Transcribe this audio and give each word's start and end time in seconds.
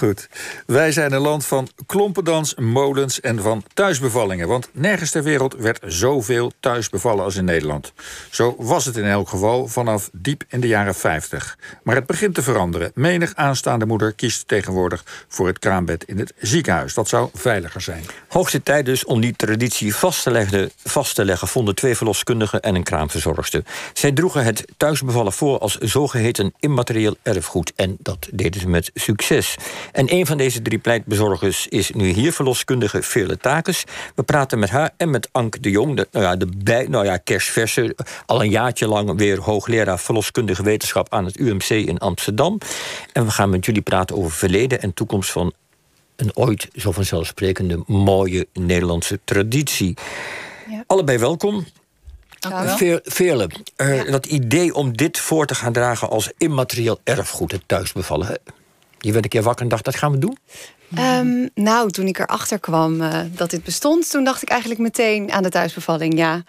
Goed. 0.00 0.28
Wij 0.66 0.92
zijn 0.92 1.12
een 1.12 1.20
land 1.20 1.46
van 1.46 1.68
klompendans, 1.86 2.54
molens 2.54 3.20
en 3.20 3.42
van 3.42 3.64
thuisbevallingen. 3.74 4.48
Want 4.48 4.68
nergens 4.72 5.10
ter 5.10 5.22
wereld 5.22 5.54
werd 5.54 5.80
zoveel 5.86 6.52
thuisbevallen 6.60 7.24
als 7.24 7.36
in 7.36 7.44
Nederland. 7.44 7.92
Zo 8.30 8.54
was 8.58 8.84
het 8.84 8.96
in 8.96 9.04
elk 9.04 9.28
geval 9.28 9.66
vanaf 9.66 10.10
diep 10.12 10.44
in 10.48 10.60
de 10.60 10.66
jaren 10.66 10.94
50. 10.94 11.58
Maar 11.82 11.94
het 11.94 12.06
begint 12.06 12.34
te 12.34 12.42
veranderen. 12.42 12.92
Menig 12.94 13.34
aanstaande 13.34 13.86
moeder 13.86 14.12
kiest 14.12 14.48
tegenwoordig 14.48 15.04
voor 15.28 15.46
het 15.46 15.58
kraambed 15.58 16.04
in 16.04 16.18
het 16.18 16.32
ziekenhuis. 16.38 16.94
Dat 16.94 17.08
zou 17.08 17.28
veiliger 17.34 17.80
zijn. 17.80 18.04
Hoogste 18.28 18.62
tijd 18.62 18.84
dus 18.84 19.04
om 19.04 19.20
die 19.20 19.36
traditie 19.36 19.94
vast 19.94 20.22
te 20.22 20.30
leggen, 20.30 20.70
vast 20.84 21.14
te 21.14 21.24
leggen 21.24 21.48
vonden 21.48 21.74
twee 21.74 21.96
verloskundigen 21.96 22.60
en 22.60 22.74
een 22.74 22.82
kraamverzorgster. 22.82 23.62
Zij 23.92 24.12
droegen 24.12 24.44
het 24.44 24.64
thuisbevallen 24.76 25.32
voor 25.32 25.58
als 25.58 25.78
zogeheten 25.78 26.54
immaterieel 26.58 27.16
erfgoed. 27.22 27.72
En 27.76 27.96
dat 27.98 28.28
deden 28.32 28.60
ze 28.60 28.68
met 28.68 28.90
succes. 28.94 29.56
En 29.92 30.12
een 30.12 30.26
van 30.26 30.36
deze 30.36 30.62
drie 30.62 30.78
pleitbezorgers 30.78 31.66
is 31.66 31.90
nu 31.90 32.08
hier 32.08 32.32
verloskundige 32.32 33.02
Veerle 33.02 33.36
Takes. 33.36 33.84
We 34.14 34.22
praten 34.22 34.58
met 34.58 34.70
haar 34.70 34.90
en 34.96 35.10
met 35.10 35.28
Anke 35.32 35.60
de 35.60 35.70
Jong, 35.70 35.96
de, 35.96 36.08
nou 36.10 36.24
ja, 36.24 36.36
de 36.36 36.46
bij, 36.56 36.86
nou 36.88 37.04
ja, 37.04 37.16
kerstverse, 37.16 37.96
al 38.26 38.42
een 38.42 38.50
jaartje 38.50 38.88
lang 38.88 39.18
weer 39.18 39.38
hoogleraar 39.38 39.98
verloskundige 39.98 40.62
wetenschap 40.62 41.12
aan 41.12 41.24
het 41.24 41.38
UMC 41.38 41.68
in 41.68 41.98
Amsterdam. 41.98 42.58
En 43.12 43.24
we 43.24 43.30
gaan 43.30 43.50
met 43.50 43.64
jullie 43.64 43.82
praten 43.82 44.16
over 44.16 44.30
verleden 44.30 44.82
en 44.82 44.94
toekomst 44.94 45.30
van 45.30 45.52
een 46.16 46.36
ooit 46.36 46.68
zo 46.74 46.92
vanzelfsprekende 46.92 47.82
mooie 47.86 48.46
Nederlandse 48.52 49.20
traditie. 49.24 49.96
Ja. 50.68 50.84
Allebei 50.86 51.18
welkom. 51.18 51.66
Veerle, 53.02 53.50
uh, 53.76 54.10
dat 54.10 54.26
idee 54.26 54.74
om 54.74 54.96
dit 54.96 55.18
voor 55.18 55.46
te 55.46 55.54
gaan 55.54 55.72
dragen 55.72 56.10
als 56.10 56.32
immaterieel 56.38 57.00
erfgoed, 57.04 57.52
het 57.52 57.62
thuisbevallen. 57.66 58.38
Je 59.02 59.12
werd 59.12 59.24
een 59.24 59.30
keer 59.30 59.42
wakker 59.42 59.62
en 59.62 59.68
dacht, 59.68 59.84
dat 59.84 59.96
gaan 59.96 60.12
we 60.12 60.18
doen? 60.18 60.38
Um, 60.98 61.50
nou, 61.54 61.90
toen 61.90 62.06
ik 62.06 62.18
erachter 62.18 62.58
kwam 62.58 63.00
uh, 63.00 63.18
dat 63.30 63.50
dit 63.50 63.64
bestond, 63.64 64.10
toen 64.10 64.24
dacht 64.24 64.42
ik 64.42 64.48
eigenlijk 64.48 64.80
meteen 64.80 65.32
aan 65.32 65.42
de 65.42 65.48
thuisbevalling. 65.48 66.16
Ja. 66.16 66.42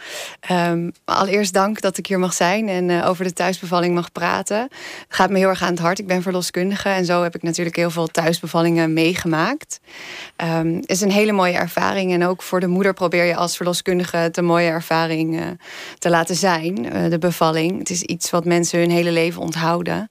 Um, 0.72 0.92
allereerst 1.06 1.54
dank 1.54 1.82
dat 1.82 1.98
ik 1.98 2.08
hier 2.08 2.20
mag 2.20 2.34
zijn 2.34 2.70
en 2.70 2.90
uh, 2.90 3.08
over 3.08 3.24
de 3.24 3.34
thuisbevalling 3.34 3.96
mag 3.96 4.12
praten. 4.12 4.58
Het 4.58 5.06
gaat 5.08 5.30
me 5.30 5.38
heel 5.38 5.48
erg 5.48 5.62
aan 5.62 5.70
het 5.70 5.80
hart. 5.80 6.00
Ik 6.00 6.08
ben 6.08 6.22
verloskundige 6.22 6.90
en 6.90 7.06
zo 7.06 7.24
heb 7.24 7.36
ik 7.36 7.44
natuurlijk 7.44 7.76
heel 7.76 7.90
veel 7.90 8.08
thuisbevallingen 8.08 8.94
meegemaakt. 8.94 9.80
Het 10.36 10.90
is 10.90 11.02
een 11.02 11.12
hele 11.12 11.32
mooie 11.32 11.58
ervaring 11.58 12.14
en 12.14 12.26
ook 12.26 12.42
voor 12.42 12.60
de 12.60 12.68
moeder 12.68 12.94
probeer 12.94 13.26
je 13.26 13.36
als 13.36 13.56
verloskundige 13.56 14.18
het 14.18 14.38
een 14.38 14.46
mooie 14.46 14.70
ervaring 14.70 15.40
uh, 15.40 15.46
te 15.98 16.10
laten 16.10 16.36
zijn, 16.36 16.76
de 17.10 17.18
bevalling. 17.20 17.80
Het 17.80 17.90
is 17.90 18.02
iets 18.02 18.30
wat 18.30 18.46
mensen 18.46 18.80
hun 18.80 18.92
hele 18.92 19.12
leven 19.12 19.42
onthouden. 19.42 20.10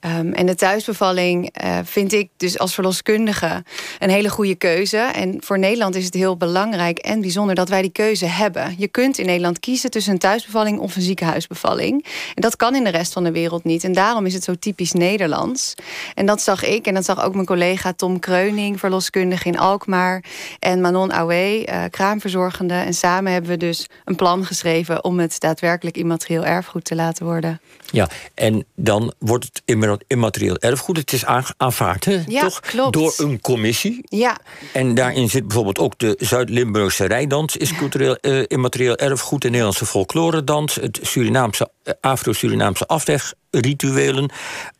Um, 0.00 0.32
en 0.32 0.46
de 0.46 0.54
thuisbevalling 0.54 1.62
uh, 1.64 1.78
vind 1.84 2.12
ik 2.12 2.28
dus 2.36 2.58
als 2.58 2.74
verloskundige 2.74 3.64
een 3.98 4.10
hele 4.10 4.28
goede 4.28 4.54
keuze. 4.54 4.96
En 4.96 5.36
voor 5.40 5.58
Nederland 5.58 5.94
is 5.94 6.04
het 6.04 6.14
heel 6.14 6.36
belangrijk 6.36 6.98
en 6.98 7.20
bijzonder 7.20 7.54
dat 7.54 7.68
wij 7.68 7.82
die 7.82 7.92
keuze 7.92 8.26
hebben. 8.26 8.74
Je 8.78 8.88
kunt 8.88 9.18
in 9.18 9.26
Nederland 9.26 9.60
kiezen 9.60 9.90
tussen 9.90 10.12
een 10.12 10.18
thuisbevalling 10.18 10.78
of 10.78 10.96
een 10.96 11.02
ziekenhuisbevalling. 11.02 12.04
En 12.34 12.42
dat 12.42 12.56
kan 12.56 12.74
in 12.74 12.84
de 12.84 12.90
rest 12.90 13.12
van 13.12 13.24
de 13.24 13.32
wereld 13.32 13.64
niet. 13.64 13.84
En 13.84 13.92
daarom 13.92 14.26
is 14.26 14.34
het 14.34 14.44
zo 14.44 14.54
typisch 14.54 14.92
Nederlands. 14.92 15.74
En 16.14 16.26
dat 16.26 16.42
zag 16.42 16.64
ik 16.64 16.86
en 16.86 16.94
dat 16.94 17.04
zag 17.04 17.24
ook 17.24 17.34
mijn 17.34 17.46
collega 17.46 17.92
Tom 17.92 18.18
Kreuning, 18.18 18.78
verloskundige 18.78 19.48
in 19.48 19.58
Alkmaar. 19.58 20.24
En 20.58 20.80
Manon 20.80 21.12
Aoué, 21.12 21.64
uh, 21.68 21.84
kraamverzorgende. 21.90 22.74
En 22.74 22.94
samen 22.94 23.32
hebben 23.32 23.50
we 23.50 23.56
dus 23.56 23.86
een 24.04 24.16
plan 24.16 24.44
geschreven 24.44 25.04
om 25.04 25.18
het 25.18 25.40
daadwerkelijk 25.40 25.96
immaterieel 25.96 26.44
erfgoed 26.44 26.84
te 26.84 26.94
laten 26.94 27.26
worden. 27.26 27.60
Ja, 27.90 28.08
en 28.34 28.64
dan 28.74 29.14
wordt 29.18 29.44
het 29.44 29.62
immaterieel 30.06 30.56
erfgoed. 30.56 30.96
Het 30.96 31.12
is 31.12 31.24
aanvaard, 31.56 32.04
hè? 32.04 32.22
Ja, 32.26 32.40
toch? 32.42 32.60
Klopt. 32.60 32.92
Door 32.92 33.14
een 33.16 33.40
commissie. 33.40 34.00
Ja. 34.02 34.38
En 34.72 34.94
daarin 34.94 35.28
zit 35.30 35.46
bijvoorbeeld 35.46 35.78
ook 35.78 35.98
de 35.98 36.14
Zuid-Limburgse 36.18 37.04
rijdans... 37.04 37.56
is 37.56 37.74
cultureel 37.74 38.18
uh, 38.20 38.42
immaterieel 38.46 38.96
erfgoed, 38.96 39.42
de 39.42 39.48
Nederlandse 39.48 39.86
folkloredans... 39.86 40.74
het 40.74 40.98
Surinaamse, 41.02 41.70
uh, 41.84 41.94
Afro-Surinaamse 42.00 42.86
afwegrituelen... 42.86 44.30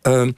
Uh, 0.02 0.28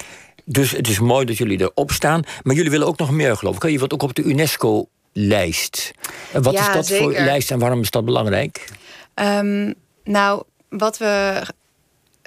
dus 0.44 0.70
het 0.70 0.88
is 0.88 0.98
mooi 0.98 1.26
dat 1.26 1.36
jullie 1.36 1.60
erop 1.60 1.90
staan. 1.90 2.22
Maar 2.42 2.54
jullie 2.54 2.70
willen 2.70 2.86
ook 2.86 2.98
nog 2.98 3.10
meer, 3.10 3.36
geloof 3.36 3.56
ik. 3.56 3.70
Je 3.70 3.78
wilt 3.78 3.92
ook 3.92 4.02
op 4.02 4.14
de 4.14 4.22
UNESCO-lijst. 4.22 5.90
Wat 6.32 6.52
ja, 6.52 6.68
is 6.68 6.74
dat 6.74 6.86
zeker. 6.86 7.04
voor 7.04 7.12
lijst 7.12 7.50
en 7.50 7.58
waarom 7.58 7.80
is 7.80 7.90
dat 7.90 8.04
belangrijk? 8.04 8.68
Um, 9.14 9.74
nou, 10.04 10.42
wat 10.68 10.98
we 10.98 11.42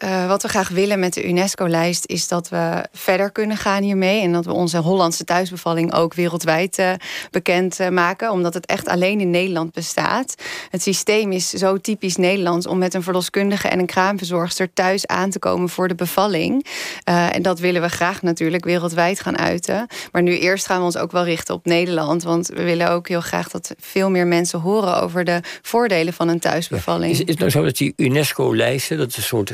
uh, 0.03 0.27
wat 0.27 0.41
we 0.41 0.47
graag 0.47 0.69
willen 0.69 0.99
met 0.99 1.13
de 1.13 1.27
UNESCO-lijst 1.27 2.05
is 2.05 2.27
dat 2.27 2.49
we 2.49 2.85
verder 2.91 3.31
kunnen 3.31 3.57
gaan 3.57 3.83
hiermee. 3.83 4.21
En 4.21 4.31
dat 4.31 4.45
we 4.45 4.51
onze 4.51 4.77
Hollandse 4.77 5.23
thuisbevalling 5.23 5.93
ook 5.93 6.13
wereldwijd 6.13 6.79
uh, 6.79 6.91
bekend 7.31 7.79
uh, 7.79 7.89
maken. 7.89 8.31
Omdat 8.31 8.53
het 8.53 8.65
echt 8.65 8.87
alleen 8.87 9.19
in 9.19 9.29
Nederland 9.29 9.73
bestaat. 9.73 10.35
Het 10.69 10.81
systeem 10.81 11.31
is 11.31 11.49
zo 11.49 11.77
typisch 11.77 12.15
Nederlands 12.15 12.67
om 12.67 12.77
met 12.77 12.93
een 12.93 13.03
verloskundige 13.03 13.67
en 13.67 13.79
een 13.79 13.85
kraamverzorgster 13.85 14.73
thuis 14.73 15.07
aan 15.07 15.29
te 15.29 15.39
komen 15.39 15.69
voor 15.69 15.87
de 15.87 15.95
bevalling. 15.95 16.65
en 17.03 17.41
dat 17.41 17.59
willen 17.59 17.81
we 17.81 17.89
graag 17.89 18.21
natuurlijk 18.21 18.65
wereldwijd 18.65 19.19
gaan 19.19 19.37
uiten. 19.37 19.87
Maar 20.11 20.21
nu 20.21 20.37
eerst 20.37 20.65
gaan 20.65 20.77
we 20.79 20.83
ons 20.83 20.97
ook 20.97 21.11
wel 21.11 21.23
richten 21.23 21.55
op 21.55 21.65
Nederland. 21.65 22.23
Want 22.23 22.47
we 22.47 22.63
willen 22.63 22.89
ook 22.89 23.07
heel 23.07 23.21
graag 23.21 23.49
dat 23.49 23.75
veel 23.79 24.09
meer 24.09 24.27
mensen 24.27 24.59
horen 24.59 25.01
over 25.01 25.23
de 25.23 25.39
voordelen 25.61 26.13
van 26.13 26.27
een 26.27 26.39
thuisbevalling. 26.39 27.11
Ja. 27.11 27.19
Is, 27.19 27.19
is 27.19 27.29
het 27.29 27.39
nou 27.39 27.51
zo 27.51 27.63
dat 27.63 27.77
die 27.77 27.93
UNESCO-lijsten, 27.95 28.97
dat 28.97 29.07
is 29.07 29.17
een 29.17 29.23
soort 29.23 29.53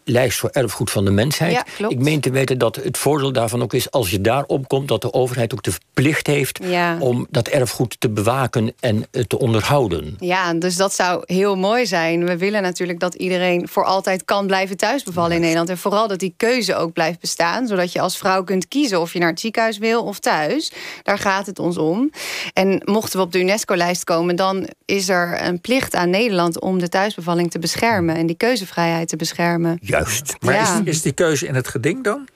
lijst 0.03 0.39
voor 0.39 0.49
erfgoed 0.49 0.91
van 0.91 1.05
de 1.05 1.11
mensheid. 1.11 1.51
Ja, 1.51 1.65
klopt. 1.75 1.93
Ik 1.93 1.99
meen 1.99 2.19
te 2.19 2.31
weten 2.31 2.57
dat 2.57 2.75
het 2.75 2.97
voordeel 2.97 3.31
daarvan 3.31 3.61
ook 3.61 3.73
is... 3.73 3.91
als 3.91 4.09
je 4.09 4.21
daarop 4.21 4.67
komt, 4.67 4.87
dat 4.87 5.01
de 5.01 5.13
overheid 5.13 5.53
ook 5.53 5.63
de 5.63 5.73
plicht 5.93 6.27
heeft... 6.27 6.59
Ja. 6.63 6.97
om 6.99 7.27
dat 7.29 7.47
erfgoed 7.47 7.95
te 7.99 8.09
bewaken 8.09 8.73
en 8.79 9.05
te 9.27 9.39
onderhouden. 9.39 10.15
Ja, 10.19 10.53
dus 10.53 10.75
dat 10.75 10.93
zou 10.93 11.23
heel 11.25 11.55
mooi 11.55 11.85
zijn. 11.85 12.25
We 12.25 12.37
willen 12.37 12.61
natuurlijk 12.61 12.99
dat 12.99 13.13
iedereen 13.13 13.67
voor 13.67 13.85
altijd 13.85 14.25
kan 14.25 14.47
blijven 14.47 14.77
thuisbevallen 14.77 15.31
in 15.31 15.41
Nederland. 15.41 15.69
En 15.69 15.77
vooral 15.77 16.07
dat 16.07 16.19
die 16.19 16.33
keuze 16.37 16.75
ook 16.75 16.93
blijft 16.93 17.19
bestaan. 17.19 17.67
Zodat 17.67 17.91
je 17.91 18.01
als 18.01 18.17
vrouw 18.17 18.43
kunt 18.43 18.67
kiezen 18.67 18.99
of 18.99 19.13
je 19.13 19.19
naar 19.19 19.29
het 19.29 19.39
ziekenhuis 19.39 19.77
wil 19.77 20.03
of 20.03 20.19
thuis. 20.19 20.71
Daar 21.03 21.17
gaat 21.17 21.45
het 21.45 21.59
ons 21.59 21.77
om. 21.77 22.11
En 22.53 22.81
mochten 22.85 23.19
we 23.19 23.25
op 23.25 23.31
de 23.31 23.39
UNESCO-lijst 23.39 24.03
komen... 24.03 24.35
dan 24.35 24.67
is 24.85 25.09
er 25.09 25.41
een 25.41 25.61
plicht 25.61 25.95
aan 25.95 26.09
Nederland 26.09 26.59
om 26.61 26.79
de 26.79 26.89
thuisbevalling 26.89 27.51
te 27.51 27.59
beschermen... 27.59 28.15
en 28.15 28.25
die 28.25 28.37
keuzevrijheid 28.37 29.07
te 29.07 29.15
beschermen. 29.15 29.79
Juist. 29.91 30.35
Maar 30.39 30.53
Ja. 30.53 30.79
is, 30.79 30.85
is 30.85 31.01
die 31.01 31.11
keuze 31.11 31.47
in 31.47 31.55
het 31.55 31.67
geding 31.67 32.03
dan? 32.03 32.27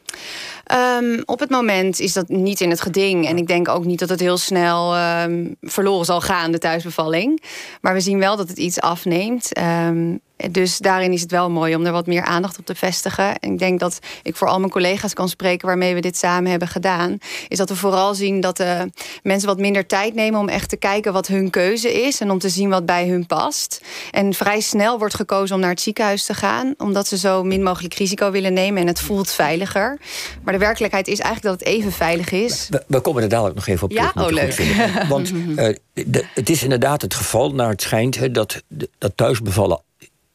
Um, 0.74 1.22
op 1.26 1.40
het 1.40 1.50
moment 1.50 2.00
is 2.00 2.14
dat 2.14 2.30
niet 2.30 2.62
in 2.62 2.70
het 2.70 2.82
geding. 2.82 3.28
En 3.28 3.38
ik 3.38 3.48
denk 3.48 3.68
ook 3.68 3.86
niet 3.86 4.00
dat 4.00 4.10
het 4.10 4.20
heel 4.20 4.38
snel 4.38 4.98
um, 4.98 5.56
verloren 5.62 6.06
zal 6.06 6.22
gaan, 6.22 6.52
de 6.52 6.58
thuisbevalling. 6.58 7.44
Maar 7.82 7.94
we 7.94 8.00
zien 8.00 8.20
wel 8.20 8.38
dat 8.38 8.50
het 8.50 8.58
iets 8.58 8.80
afneemt. 8.80 9.58
Um, 9.88 10.20
dus 10.52 10.78
daarin 10.78 11.12
is 11.12 11.22
het 11.22 11.32
wel 11.32 11.50
mooi 11.50 11.76
om 11.76 11.86
er 11.86 11.92
wat 11.92 12.06
meer 12.06 12.24
aandacht 12.24 12.60
op 12.60 12.66
te 12.66 12.76
vestigen. 12.76 13.40
En 13.40 13.52
ik 13.52 13.60
denk 13.60 13.80
dat 13.80 14.00
ik 14.24 14.36
voor 14.36 14.48
al 14.48 14.60
mijn 14.60 14.72
collega's 14.72 15.14
kan 15.14 15.30
spreken 15.30 15.68
waarmee 15.68 15.94
we 15.94 16.00
dit 16.00 16.18
samen 16.18 16.50
hebben 16.50 16.68
gedaan. 16.68 17.18
Is 17.48 17.58
dat 17.58 17.70
we 17.70 17.76
vooral 17.76 18.16
zien 18.16 18.40
dat 18.40 18.60
uh, 18.60 18.82
mensen 19.24 19.48
wat 19.48 19.60
minder 19.60 19.86
tijd 19.86 20.14
nemen 20.14 20.40
om 20.40 20.50
echt 20.50 20.70
te 20.70 20.78
kijken 20.78 21.14
wat 21.14 21.28
hun 21.28 21.50
keuze 21.50 21.94
is. 21.94 22.20
En 22.20 22.32
om 22.32 22.40
te 22.40 22.50
zien 22.50 22.70
wat 22.70 22.86
bij 22.86 23.08
hun 23.08 23.26
past. 23.26 23.82
En 24.12 24.34
vrij 24.34 24.60
snel 24.60 25.00
wordt 25.00 25.16
gekozen 25.16 25.56
om 25.56 25.62
naar 25.62 25.70
het 25.70 25.82
ziekenhuis 25.82 26.26
te 26.26 26.34
gaan. 26.34 26.74
Omdat 26.78 27.08
ze 27.08 27.18
zo 27.18 27.44
min 27.44 27.64
mogelijk 27.64 27.94
risico 27.94 28.32
willen 28.32 28.54
nemen. 28.54 28.82
En 28.82 28.88
het 28.88 29.00
voelt 29.00 29.32
veiliger. 29.32 30.00
Maar 30.44 30.54
de 30.56 30.66
werkelijkheid 30.66 31.08
is 31.08 31.20
eigenlijk 31.20 31.58
dat 31.58 31.68
het 31.68 31.78
even 31.78 31.92
veilig 31.92 32.32
is. 32.32 32.68
We, 32.70 32.84
we 32.88 33.00
komen 33.00 33.24
er 33.24 33.30
dadelijk 33.30 33.56
nog 33.56 33.68
even 33.68 33.84
op 33.84 33.90
terug. 33.90 34.14
Ja, 34.14 34.24
oh, 34.24 34.32
leuk. 34.32 34.54
Vinden. 34.54 35.08
Want 35.08 35.32
uh, 35.32 35.76
de, 35.94 36.26
het 36.34 36.50
is 36.50 36.64
inderdaad 36.64 37.02
het 37.02 37.14
geval, 37.14 37.54
naar 37.54 37.70
het 37.70 37.82
schijnt, 37.82 38.34
dat, 38.34 38.64
dat 38.98 39.12
thuisbevallen 39.16 39.82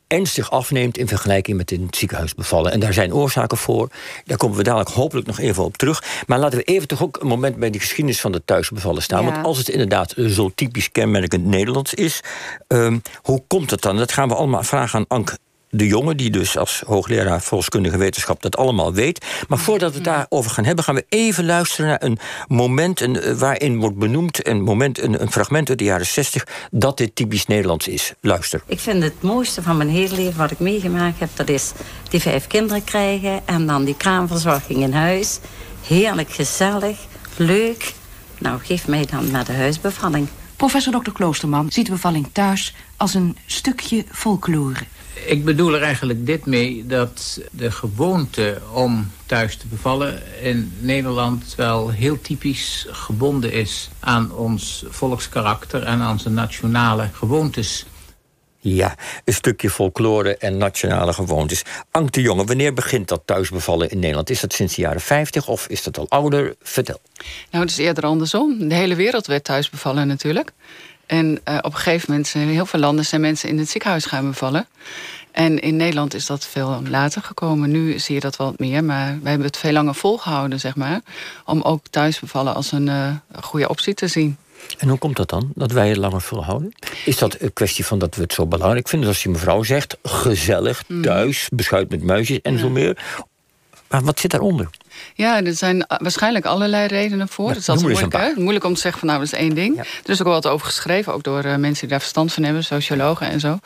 ernstig 0.07 0.51
afneemt 0.51 0.99
in 0.99 1.09
vergelijking 1.09 1.57
met 1.57 1.71
in 1.71 1.83
het 1.87 1.97
ziekenhuis 1.97 2.35
bevallen. 2.35 2.73
En 2.73 2.81
daar 2.81 2.93
zijn 2.93 3.15
oorzaken 3.15 3.59
voor. 3.59 3.89
Daar 4.25 4.37
komen 4.37 4.57
we 4.57 4.63
dadelijk 4.63 4.91
hopelijk 4.91 5.27
nog 5.27 5.39
even 5.39 5.65
op 5.65 5.77
terug. 5.77 6.03
Maar 6.27 6.39
laten 6.39 6.59
we 6.59 6.65
even 6.65 6.89
toch 6.89 7.03
ook 7.03 7.21
een 7.21 7.27
moment 7.27 7.57
bij 7.57 7.71
die 7.71 7.81
geschiedenis 7.81 8.21
van 8.21 8.33
de 8.33 8.43
thuisbevallen 8.45 9.03
staan. 9.03 9.25
Ja. 9.25 9.31
Want 9.31 9.47
als 9.47 9.59
het 9.59 9.69
inderdaad 9.69 10.15
zo 10.29 10.51
typisch 10.55 10.91
kenmerkend 10.91 11.45
Nederlands 11.45 11.95
is, 11.95 12.21
um, 12.69 13.03
hoe 13.23 13.43
komt 13.47 13.71
het 13.71 13.83
dan? 13.83 13.97
Dat 13.97 14.13
gaan 14.13 14.29
we 14.29 14.35
allemaal 14.35 14.63
vragen 14.63 14.99
aan 14.99 15.05
Anke 15.09 15.39
de 15.71 15.87
jongen, 15.87 16.17
die 16.17 16.31
dus 16.31 16.57
als 16.57 16.83
hoogleraar 16.87 17.43
volkskundige 17.43 17.97
wetenschap 17.97 18.43
dat 18.43 18.57
allemaal 18.57 18.93
weet. 18.93 19.27
Maar 19.49 19.59
voordat 19.59 19.91
we 19.91 19.97
het 19.97 20.05
daarover 20.05 20.51
gaan 20.51 20.65
hebben, 20.65 20.85
gaan 20.85 20.95
we 20.95 21.05
even 21.09 21.45
luisteren 21.45 21.87
naar 21.87 22.03
een 22.03 22.19
moment 22.49 23.01
een, 23.01 23.17
uh, 23.17 23.33
waarin 23.33 23.79
wordt 23.79 23.97
benoemd, 23.97 24.47
een 24.47 24.63
moment, 24.63 25.03
een, 25.03 25.23
een, 25.23 25.33
fragment 25.33 25.69
uit 25.69 25.79
de 25.79 25.85
jaren 25.85 26.07
60, 26.07 26.47
dat 26.71 26.97
dit 26.97 27.15
typisch 27.15 27.47
Nederlands 27.47 27.89
is. 27.89 28.13
Luister. 28.21 28.63
Ik 28.67 28.81
vind 28.81 29.03
het 29.03 29.23
mooiste 29.23 29.63
van 29.63 29.77
mijn 29.77 29.89
hele 29.89 30.15
leven 30.15 30.39
wat 30.39 30.51
ik 30.51 30.59
meegemaakt 30.59 31.19
heb, 31.19 31.29
dat 31.35 31.49
is 31.49 31.73
die 32.09 32.21
vijf 32.21 32.47
kinderen 32.47 32.85
krijgen 32.85 33.41
en 33.45 33.67
dan 33.67 33.85
die 33.85 33.97
kraamverzorging 33.97 34.83
in 34.83 34.93
huis. 34.93 35.39
Heerlijk, 35.87 36.31
gezellig, 36.31 36.99
leuk. 37.37 37.95
Nou, 38.39 38.61
geef 38.63 38.87
mij 38.87 39.07
dan 39.11 39.31
maar 39.31 39.45
de 39.45 39.53
huisbevalling. 39.53 40.29
Professor 40.57 41.03
Dr. 41.03 41.13
Kloosterman 41.13 41.71
ziet 41.71 41.87
de 41.87 41.93
bevalling 41.93 42.29
thuis 42.33 42.75
als 43.01 43.15
een 43.15 43.37
stukje 43.47 44.05
folklore. 44.13 44.81
Ik 45.27 45.45
bedoel 45.45 45.75
er 45.75 45.83
eigenlijk 45.83 46.27
dit 46.27 46.47
mee 46.47 46.87
dat 46.87 47.41
de 47.51 47.71
gewoonte 47.71 48.61
om 48.73 49.11
thuis 49.27 49.57
te 49.57 49.67
bevallen 49.67 50.23
in 50.43 50.73
Nederland 50.79 51.55
wel 51.57 51.91
heel 51.91 52.21
typisch 52.21 52.87
gebonden 52.91 53.53
is 53.53 53.91
aan 54.01 54.33
ons 54.33 54.85
volkskarakter 54.89 55.83
en 55.83 56.01
aan 56.01 56.19
zijn 56.19 56.35
nationale 56.35 57.09
gewoontes. 57.13 57.87
Ja, 58.59 58.95
een 59.25 59.35
stukje 59.35 59.71
folklore 59.71 60.37
en 60.37 60.57
nationale 60.57 61.13
gewoontes. 61.13 61.63
Ank 61.91 62.13
de 62.13 62.21
Jonge, 62.21 62.45
wanneer 62.45 62.75
begint 62.75 63.09
dat 63.09 63.23
thuisbevallen 63.25 63.91
in 63.91 63.99
Nederland? 63.99 64.31
Is 64.31 64.41
dat 64.41 64.53
sinds 64.53 64.75
de 64.75 64.83
jaren 64.83 65.01
50 65.01 65.49
of 65.49 65.67
is 65.69 65.83
dat 65.83 65.99
al 65.99 66.09
ouder? 66.09 66.55
Vertel. 66.63 67.01
Nou, 67.51 67.65
het 67.65 67.73
is 67.73 67.79
eerder 67.79 68.05
andersom. 68.05 68.69
De 68.69 68.75
hele 68.75 68.95
wereld 68.95 69.27
werd 69.27 69.45
thuisbevallen 69.45 70.07
natuurlijk. 70.07 70.53
En 71.11 71.41
uh, 71.49 71.59
op 71.63 71.73
een 71.73 71.79
gegeven 71.79 72.07
moment 72.09 72.29
zijn 72.29 72.49
in 72.49 72.53
heel 72.53 72.67
veel 72.67 72.81
landen 72.81 73.05
zijn 73.05 73.21
mensen 73.21 73.49
in 73.49 73.59
het 73.59 73.71
ziekenhuis 73.71 74.05
gaan 74.05 74.27
bevallen. 74.27 74.67
En 75.33 75.59
in 75.59 75.77
Nederland 75.77 76.15
is 76.15 76.27
dat 76.27 76.47
veel 76.47 76.83
later 76.89 77.23
gekomen. 77.23 77.71
Nu 77.71 77.99
zie 77.99 78.15
je 78.15 78.21
dat 78.21 78.37
wel 78.37 78.47
wat 78.47 78.59
meer, 78.59 78.85
maar 78.85 79.07
wij 79.07 79.31
hebben 79.31 79.47
het 79.47 79.57
veel 79.57 79.73
langer 79.73 79.95
volgehouden, 79.95 80.61
zeg 80.61 80.77
maar. 80.77 81.01
Om 81.45 81.63
ook 81.63 81.87
thuisbevallen 81.91 82.55
als 82.55 82.73
een 82.73 82.87
uh, 82.87 83.15
goede 83.41 83.69
optie 83.69 83.95
te 83.95 84.07
zien. 84.07 84.37
En 84.79 84.89
hoe 84.89 84.99
komt 84.99 85.17
dat 85.17 85.29
dan, 85.29 85.53
dat 85.55 85.73
wij 85.73 85.89
het 85.89 85.97
langer 85.97 86.21
volhouden? 86.21 86.73
Is 87.05 87.19
dat 87.19 87.41
een 87.41 87.53
kwestie 87.53 87.87
van 87.87 87.99
dat 87.99 88.15
we 88.15 88.23
het 88.23 88.33
zo 88.33 88.47
belangrijk 88.47 88.89
vinden? 88.89 89.09
Als 89.09 89.23
je 89.23 89.29
mevrouw 89.29 89.63
zegt, 89.63 89.97
gezellig, 90.03 90.83
mm. 90.87 91.03
thuis, 91.03 91.49
beschuit 91.55 91.91
met 91.91 92.03
muisjes 92.03 92.41
en 92.41 92.59
zo 92.59 92.69
meer. 92.69 93.05
Maar 93.91 94.03
wat 94.03 94.21
zit 94.21 94.31
daaronder? 94.31 94.71
Ja, 95.15 95.45
er 95.45 95.55
zijn 95.55 95.85
waarschijnlijk 95.89 96.45
allerlei 96.45 96.87
redenen 96.87 97.29
voor. 97.29 97.45
Ja, 97.45 97.53
het 97.53 97.61
is 97.61 97.69
altijd 97.69 97.89
moeilijk, 97.89 98.17
hè? 98.17 98.33
moeilijk 98.37 98.65
om 98.65 98.75
te 98.75 98.81
zeggen 98.81 99.01
van 99.01 99.09
nou, 99.09 99.21
dat 99.21 99.33
is 99.33 99.39
één 99.39 99.55
ding. 99.55 99.79
Er 99.79 100.11
is 100.11 100.19
ook 100.19 100.27
wel 100.27 100.35
wat 100.35 100.47
over 100.47 100.67
geschreven, 100.67 101.13
ook 101.13 101.23
door 101.23 101.45
uh, 101.45 101.57
mensen 101.57 101.81
die 101.81 101.89
daar 101.89 102.01
verstand 102.01 102.33
van 102.33 102.43
hebben, 102.43 102.65
sociologen 102.65 103.31
en 103.31 103.41
zo. 103.41 103.59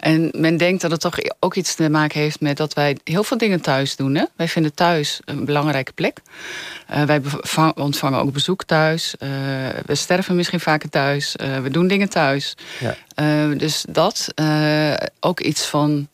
En 0.00 0.30
men 0.32 0.56
denkt 0.56 0.82
dat 0.82 0.90
het 0.90 1.00
toch 1.00 1.18
ook 1.40 1.54
iets 1.54 1.74
te 1.74 1.90
maken 1.90 2.20
heeft 2.20 2.40
met 2.40 2.56
dat 2.56 2.74
wij 2.74 2.96
heel 3.04 3.24
veel 3.24 3.38
dingen 3.38 3.60
thuis 3.60 3.96
doen. 3.96 4.14
Hè? 4.14 4.24
Wij 4.36 4.48
vinden 4.48 4.74
thuis 4.74 5.20
een 5.24 5.44
belangrijke 5.44 5.92
plek. 5.92 6.18
Uh, 6.90 7.02
wij 7.02 7.20
ontvangen 7.74 8.20
ook 8.20 8.32
bezoek 8.32 8.64
thuis. 8.64 9.14
Uh, 9.18 9.28
we 9.86 9.94
sterven 9.94 10.36
misschien 10.36 10.60
vaker 10.60 10.88
thuis. 10.88 11.34
we 11.62 11.70
doen 11.70 11.86
dingen 11.86 12.08
thuis. 12.08 12.56
Ja. 13.14 13.54
dus 13.54 13.84
dat, 13.88 14.34
ook 15.20 15.40
iets 15.40 15.66
van 15.66 16.08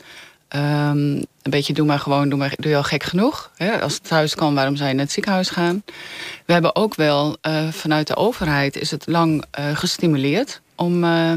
Um, 0.54 1.24
een 1.42 1.50
beetje 1.50 1.72
doe 1.72 1.86
maar 1.86 1.98
gewoon, 1.98 2.28
doe, 2.28 2.38
maar, 2.38 2.52
doe 2.56 2.70
je 2.70 2.76
al 2.76 2.82
gek 2.82 3.02
genoeg. 3.02 3.50
Hè? 3.56 3.80
Als 3.80 3.94
het 3.94 4.08
thuis 4.08 4.34
kan, 4.34 4.54
waarom 4.54 4.76
zou 4.76 4.88
je 4.88 4.94
naar 4.94 5.04
het 5.04 5.12
ziekenhuis 5.12 5.50
gaan? 5.50 5.82
We 6.46 6.52
hebben 6.52 6.76
ook 6.76 6.94
wel 6.94 7.36
uh, 7.42 7.68
vanuit 7.68 8.06
de 8.06 8.16
overheid 8.16 8.76
is 8.76 8.90
het 8.90 9.06
lang 9.06 9.44
uh, 9.58 9.76
gestimuleerd 9.76 10.60
om, 10.74 11.04
uh, 11.04 11.32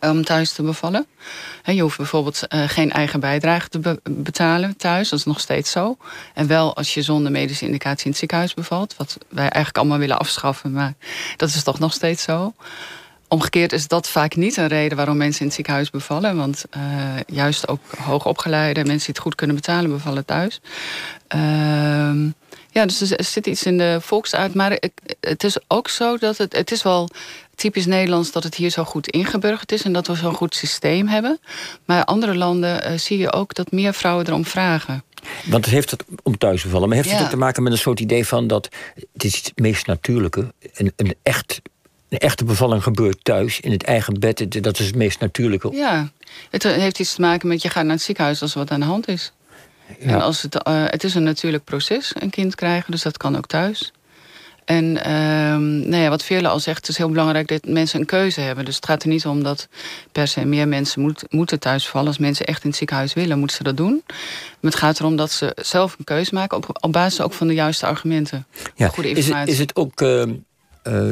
om 0.00 0.24
thuis 0.24 0.52
te 0.52 0.62
bevallen. 0.62 1.06
je 1.64 1.82
hoeft 1.82 1.96
bijvoorbeeld 1.96 2.46
geen 2.48 2.90
eigen 2.90 3.20
bijdrage 3.20 3.68
te 3.68 3.78
be 3.78 4.00
betalen 4.10 4.76
thuis. 4.76 5.08
Dat 5.08 5.18
is 5.18 5.24
nog 5.24 5.40
steeds 5.40 5.70
zo. 5.70 5.96
En 6.34 6.46
wel 6.46 6.76
als 6.76 6.94
je 6.94 7.02
zonder 7.02 7.32
medische 7.32 7.64
indicatie 7.64 8.04
in 8.04 8.10
het 8.10 8.18
ziekenhuis 8.18 8.54
bevalt. 8.54 8.94
Wat 8.96 9.18
wij 9.28 9.42
eigenlijk 9.42 9.78
allemaal 9.78 9.98
willen 9.98 10.18
afschaffen. 10.18 10.72
Maar 10.72 10.94
dat 11.36 11.48
is 11.48 11.62
toch 11.62 11.78
nog 11.78 11.92
steeds 11.92 12.22
zo. 12.22 12.54
Omgekeerd 13.32 13.72
is 13.72 13.88
dat 13.88 14.08
vaak 14.08 14.36
niet 14.36 14.56
een 14.56 14.66
reden 14.66 14.96
waarom 14.96 15.16
mensen 15.16 15.40
in 15.40 15.46
het 15.46 15.54
ziekenhuis 15.54 15.90
bevallen. 15.90 16.36
Want 16.36 16.64
uh, 16.76 16.82
juist 17.26 17.68
ook 17.68 17.80
hoogopgeleide 17.98 18.84
mensen 18.84 19.06
die 19.06 19.14
het 19.14 19.18
goed 19.18 19.34
kunnen 19.34 19.56
betalen, 19.56 19.90
bevallen 19.90 20.24
thuis. 20.24 20.60
Uh, 21.34 21.40
ja, 22.70 22.86
dus 22.86 23.10
er 23.10 23.24
zit 23.24 23.46
iets 23.46 23.62
in 23.62 23.78
de 23.78 23.98
volksaard. 24.00 24.54
Maar 24.54 24.78
het 25.20 25.44
is 25.44 25.56
ook 25.68 25.88
zo 25.88 26.16
dat 26.16 26.36
het. 26.36 26.56
Het 26.56 26.70
is 26.70 26.82
wel 26.82 27.08
typisch 27.54 27.86
Nederlands 27.86 28.32
dat 28.32 28.42
het 28.42 28.54
hier 28.54 28.70
zo 28.70 28.84
goed 28.84 29.08
ingeburgerd 29.08 29.72
is 29.72 29.82
en 29.82 29.92
dat 29.92 30.06
we 30.06 30.14
zo'n 30.14 30.34
goed 30.34 30.54
systeem 30.54 31.08
hebben. 31.08 31.40
Maar 31.84 32.04
andere 32.04 32.34
landen 32.34 32.90
uh, 32.90 32.98
zie 32.98 33.18
je 33.18 33.32
ook 33.32 33.54
dat 33.54 33.70
meer 33.70 33.94
vrouwen 33.94 34.26
erom 34.26 34.44
vragen. 34.44 35.04
Want 35.44 35.64
het 35.64 35.74
heeft 35.74 35.90
het 35.90 36.04
om 36.22 36.38
thuis 36.38 36.62
bevallen, 36.62 36.88
maar 36.88 36.96
heeft 36.96 37.10
het 37.10 37.22
ook 37.22 37.28
te 37.28 37.36
maken 37.36 37.62
met 37.62 37.72
een 37.72 37.78
soort 37.78 38.00
idee 38.00 38.26
van 38.26 38.46
dat 38.46 38.68
het 39.12 39.24
is 39.24 39.36
het 39.36 39.52
meest 39.54 39.86
natuurlijke, 39.86 40.52
een, 40.74 40.92
een 40.96 41.14
echt 41.22 41.60
een 42.12 42.18
echte 42.18 42.44
bevalling 42.44 42.82
gebeurt 42.82 43.24
thuis, 43.24 43.60
in 43.60 43.70
het 43.70 43.82
eigen 43.82 44.20
bed. 44.20 44.62
Dat 44.62 44.78
is 44.78 44.86
het 44.86 44.94
meest 44.94 45.20
natuurlijke. 45.20 45.70
Ja, 45.72 46.10
het 46.50 46.62
heeft 46.62 46.98
iets 46.98 47.14
te 47.14 47.20
maken 47.20 47.48
met 47.48 47.62
je 47.62 47.68
gaat 47.68 47.84
naar 47.84 47.94
het 47.94 48.02
ziekenhuis 48.02 48.42
als 48.42 48.52
er 48.52 48.58
wat 48.58 48.70
aan 48.70 48.80
de 48.80 48.86
hand 48.86 49.08
is. 49.08 49.32
Ja. 50.00 50.06
En 50.06 50.20
als 50.20 50.42
het, 50.42 50.54
uh, 50.54 50.84
het 50.86 51.04
is 51.04 51.14
een 51.14 51.22
natuurlijk 51.22 51.64
proces, 51.64 52.12
een 52.18 52.30
kind 52.30 52.54
krijgen, 52.54 52.90
dus 52.90 53.02
dat 53.02 53.16
kan 53.16 53.36
ook 53.36 53.46
thuis. 53.46 53.92
En 54.64 54.84
uh, 54.84 55.04
nou 55.88 55.96
ja, 55.96 56.08
wat 56.08 56.22
Veerle 56.22 56.48
al 56.48 56.60
zegt, 56.60 56.78
het 56.78 56.88
is 56.88 56.96
heel 56.96 57.08
belangrijk 57.08 57.48
dat 57.48 57.64
mensen 57.64 58.00
een 58.00 58.06
keuze 58.06 58.40
hebben. 58.40 58.64
Dus 58.64 58.76
het 58.76 58.86
gaat 58.86 59.02
er 59.02 59.08
niet 59.08 59.26
om 59.26 59.42
dat 59.42 59.68
per 60.12 60.28
se 60.28 60.44
meer 60.44 60.68
mensen 60.68 61.00
moet, 61.00 61.24
moeten 61.30 61.58
thuisvallen. 61.58 62.08
Als 62.08 62.18
mensen 62.18 62.46
echt 62.46 62.62
in 62.62 62.68
het 62.68 62.78
ziekenhuis 62.78 63.12
willen, 63.12 63.38
moeten 63.38 63.56
ze 63.56 63.62
dat 63.62 63.76
doen. 63.76 64.02
Maar 64.60 64.70
het 64.70 64.74
gaat 64.74 64.98
erom 64.98 65.16
dat 65.16 65.32
ze 65.32 65.52
zelf 65.56 65.94
een 65.98 66.04
keuze 66.04 66.34
maken 66.34 66.56
op, 66.56 66.78
op 66.80 66.92
basis 66.92 67.20
ook 67.20 67.32
van 67.32 67.46
de 67.46 67.54
juiste 67.54 67.86
argumenten. 67.86 68.46
Ja. 68.74 68.88
Goede 68.88 69.08
informatie. 69.08 69.52
Is 69.52 69.58
het, 69.58 69.58
is 69.58 69.58
het 69.58 69.76
ook. 69.76 70.00
Uh, 70.00 71.10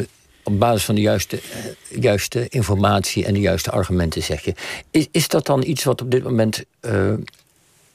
op 0.50 0.58
basis 0.58 0.85
van 0.85 0.94
de 0.94 1.00
juiste, 1.00 1.37
uh, 1.37 2.02
juiste 2.02 2.49
informatie 2.49 3.25
en 3.25 3.35
de 3.35 3.41
juiste 3.41 3.70
argumenten, 3.70 4.23
zeg 4.23 4.44
je. 4.44 4.55
Is, 4.91 5.06
is 5.11 5.29
dat 5.29 5.47
dan 5.47 5.62
iets 5.62 5.85
wat 5.85 6.02
op 6.02 6.11
dit 6.11 6.23
moment. 6.23 6.64
Uh, 6.81 7.12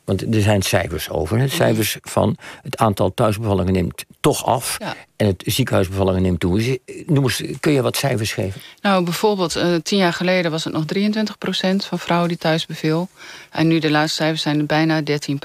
want 0.04 0.36
er 0.36 0.42
zijn 0.42 0.62
cijfers 0.62 1.10
over. 1.10 1.38
Hè? 1.38 1.48
Cijfers 1.48 1.98
van 2.02 2.38
het 2.62 2.78
aantal 2.78 3.14
thuisbevallingen 3.14 3.74
neemt 3.74 4.06
toch 4.20 4.46
af. 4.46 4.78
En 5.16 5.28
het 5.28 5.44
ziekenhuisbevallingen 5.46 6.22
neemt 6.22 6.40
toe. 6.40 6.80
Noem 7.06 7.24
eens, 7.24 7.42
kun 7.60 7.72
je 7.72 7.82
wat 7.82 7.98
cijfers 7.98 8.34
geven? 8.34 8.62
Nou, 8.82 9.04
bijvoorbeeld, 9.04 9.56
uh, 9.56 9.76
tien 9.84 9.98
jaar 9.98 10.14
geleden 10.14 10.52
was 10.52 10.64
het 10.64 10.74
nog 10.74 10.86
23% 10.86 11.86
van 11.86 12.00
vrouwen 12.00 12.30
die 12.30 12.38
thuis 12.38 12.66
beviel. 12.66 13.10
En 13.52 13.68
nu 13.68 13.80
de 13.80 13.92
laatste 13.92 14.16
cijfers 14.16 14.42
zijn 14.42 14.60
er 14.60 14.66
bijna 14.66 15.02
13 15.02 15.40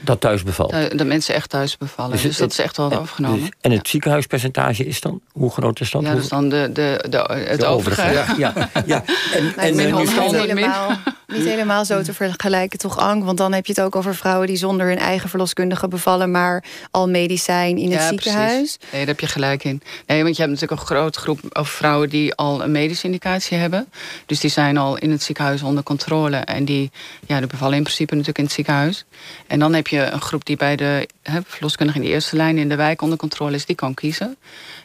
dat 0.00 0.20
thuis 0.20 0.42
bevalt. 0.42 0.98
Dat 0.98 1.06
mensen 1.06 1.34
echt 1.34 1.48
thuis 1.50 1.76
bevallen. 1.76 2.12
Dus, 2.12 2.22
dus 2.22 2.36
dat 2.36 2.50
is 2.50 2.58
echt 2.58 2.76
wel 2.76 2.92
afgenomen. 2.92 3.40
Dus, 3.40 3.50
en 3.60 3.70
het 3.70 3.88
ziekenhuispercentage 3.88 4.86
is 4.86 5.00
dan? 5.00 5.20
Hoe 5.32 5.50
groot 5.50 5.80
is 5.80 5.90
dat? 5.90 6.02
Ja, 6.02 6.14
dat 6.14 6.22
is 6.22 6.28
dan 6.28 6.48
de, 6.48 6.70
de, 6.72 7.04
de, 7.08 7.44
het 7.48 7.64
overige. 7.64 8.12
Ja, 8.12 8.34
ja, 8.38 8.70
ja. 8.86 9.04
En, 9.34 9.52
en, 9.56 9.56
en 9.56 9.76
nu 9.76 9.82
helemaal, 9.82 10.96
niet 11.26 11.44
helemaal 11.44 11.84
zo 11.84 12.02
te 12.02 12.14
vergelijken, 12.14 12.78
toch, 12.78 12.98
Ang? 12.98 13.24
Want 13.24 13.38
dan 13.38 13.52
heb 13.52 13.66
je 13.66 13.72
het 13.72 13.80
ook 13.82 13.96
over 13.96 14.14
vrouwen 14.14 14.46
die 14.46 14.56
zonder 14.56 14.86
hun 14.86 14.98
eigen 14.98 15.28
verloskundige 15.28 15.88
bevallen... 15.88 16.30
maar 16.30 16.64
al 16.90 17.08
medicijn 17.08 17.78
in 17.78 17.92
het 17.92 18.02
ziekenhuis. 18.02 18.52
Precies. 18.52 18.78
Nee, 18.80 19.00
daar 19.00 19.08
heb 19.08 19.20
je 19.20 19.26
gelijk 19.26 19.64
in. 19.64 19.82
Nee, 20.06 20.22
want 20.22 20.36
je 20.36 20.42
hebt 20.42 20.54
natuurlijk 20.54 20.80
een 20.80 20.86
grote 20.86 21.18
groep 21.18 21.40
of 21.52 21.68
vrouwen... 21.68 22.08
die 22.08 22.34
al 22.34 22.62
een 22.62 22.70
medische 22.70 23.06
indicatie 23.06 23.56
hebben. 23.56 23.88
Dus 24.26 24.40
die 24.40 24.50
zijn 24.50 24.76
al 24.76 24.96
in 24.96 25.10
het 25.10 25.22
ziekenhuis 25.22 25.62
onder 25.62 25.82
controle. 25.82 26.36
En 26.36 26.64
die, 26.64 26.90
ja, 27.26 27.38
die 27.38 27.46
bevallen 27.46 27.76
in 27.76 27.82
principe 27.82 28.10
natuurlijk 28.10 28.38
in 28.38 28.44
het 28.44 28.52
ziekenhuis. 28.52 29.04
En 29.46 29.58
dan 29.58 29.74
heb 29.74 29.86
je 29.86 29.89
je 29.90 30.00
een 30.00 30.20
groep 30.20 30.44
die 30.44 30.56
bij 30.56 30.76
de 30.76 31.08
he, 31.22 31.40
verloskundige 31.46 31.98
in 31.98 32.04
de 32.04 32.10
eerste 32.10 32.36
lijn 32.36 32.58
in 32.58 32.68
de 32.68 32.76
wijk 32.76 33.02
onder 33.02 33.18
controle 33.18 33.54
is, 33.54 33.66
die 33.66 33.76
kan 33.76 33.94
kiezen. 33.94 34.36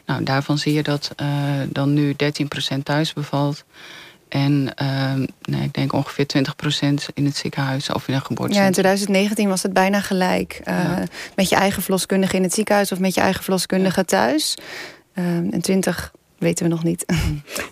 Nou, 0.06 0.22
daarvan 0.22 0.58
zie 0.58 0.72
je 0.72 0.82
dat 0.82 1.10
uh, 1.20 1.28
dan 1.68 1.92
nu 1.92 2.16
13% 2.74 2.78
thuis 2.82 3.12
bevalt. 3.12 3.64
En 4.28 4.74
uh, 4.82 5.12
nee, 5.42 5.62
ik 5.62 5.74
denk 5.74 5.92
ongeveer 5.92 6.26
20% 6.36 6.88
in 7.14 7.24
het 7.24 7.36
ziekenhuis 7.36 7.90
of 7.90 8.08
in 8.08 8.14
een 8.14 8.24
geboorte. 8.24 8.54
Ja, 8.54 8.64
in 8.64 8.72
2019 8.72 9.48
was 9.48 9.62
het 9.62 9.72
bijna 9.72 10.00
gelijk. 10.00 10.60
Uh, 10.64 10.74
ja. 10.74 11.04
Met 11.36 11.48
je 11.48 11.56
eigen 11.56 11.82
verloskundige 11.82 12.36
in 12.36 12.42
het 12.42 12.54
ziekenhuis 12.54 12.92
of 12.92 12.98
met 12.98 13.14
je 13.14 13.20
eigen 13.20 13.42
verloskundige 13.42 14.04
thuis. 14.04 14.54
en 15.14 15.60
20 15.60 16.12
weten 16.38 16.64
we 16.64 16.70
nog 16.70 16.84
niet. 16.84 17.04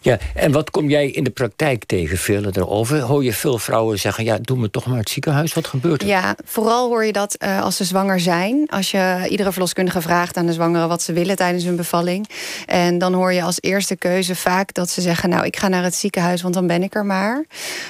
Ja, 0.01 0.19
en 0.35 0.53
wat 0.53 0.71
kom 0.71 0.89
jij 0.89 1.11
in 1.11 1.25
de 1.25 1.31
praktijk 1.31 1.85
tegen, 1.85 2.19
veel 2.19 2.45
erover? 2.45 3.01
Hoor 3.01 3.25
je 3.25 3.33
veel 3.33 3.59
vrouwen 3.59 3.99
zeggen, 3.99 4.25
ja, 4.25 4.39
doe 4.41 4.59
me 4.59 4.71
toch 4.71 4.87
maar 4.87 4.99
het 4.99 5.09
ziekenhuis. 5.09 5.55
Wat 5.55 5.67
gebeurt 5.67 6.03
er? 6.03 6.09
Ja, 6.09 6.37
vooral 6.45 6.89
hoor 6.89 7.05
je 7.05 7.13
dat 7.13 7.37
uh, 7.39 7.63
als 7.63 7.77
ze 7.77 7.85
zwanger 7.85 8.21
zijn. 8.21 8.67
Als 8.71 8.91
je 8.91 9.27
iedere 9.29 9.51
verloskundige 9.53 10.01
vraagt 10.01 10.37
aan 10.37 10.47
de 10.47 10.53
zwangere 10.53 10.87
wat 10.87 11.03
ze 11.03 11.13
willen 11.13 11.37
tijdens 11.37 11.65
hun 11.65 11.77
bevalling. 11.77 12.29
En 12.67 12.99
dan 12.99 13.15
hoor 13.15 13.33
je 13.33 13.43
als 13.43 13.57
eerste 13.61 13.97
keuze 13.97 14.35
vaak 14.35 14.75
dat 14.75 14.91
ze 14.91 15.01
zeggen, 15.01 15.29
nou, 15.29 15.45
ik 15.45 15.57
ga 15.57 15.69
naar 15.69 15.83
het 15.83 15.95
ziekenhuis, 15.95 16.43
want 16.43 16.55
dan 16.55 16.67
ben 16.67 16.83
ik 16.83 16.95
er 16.95 17.07
maar. 17.07 17.45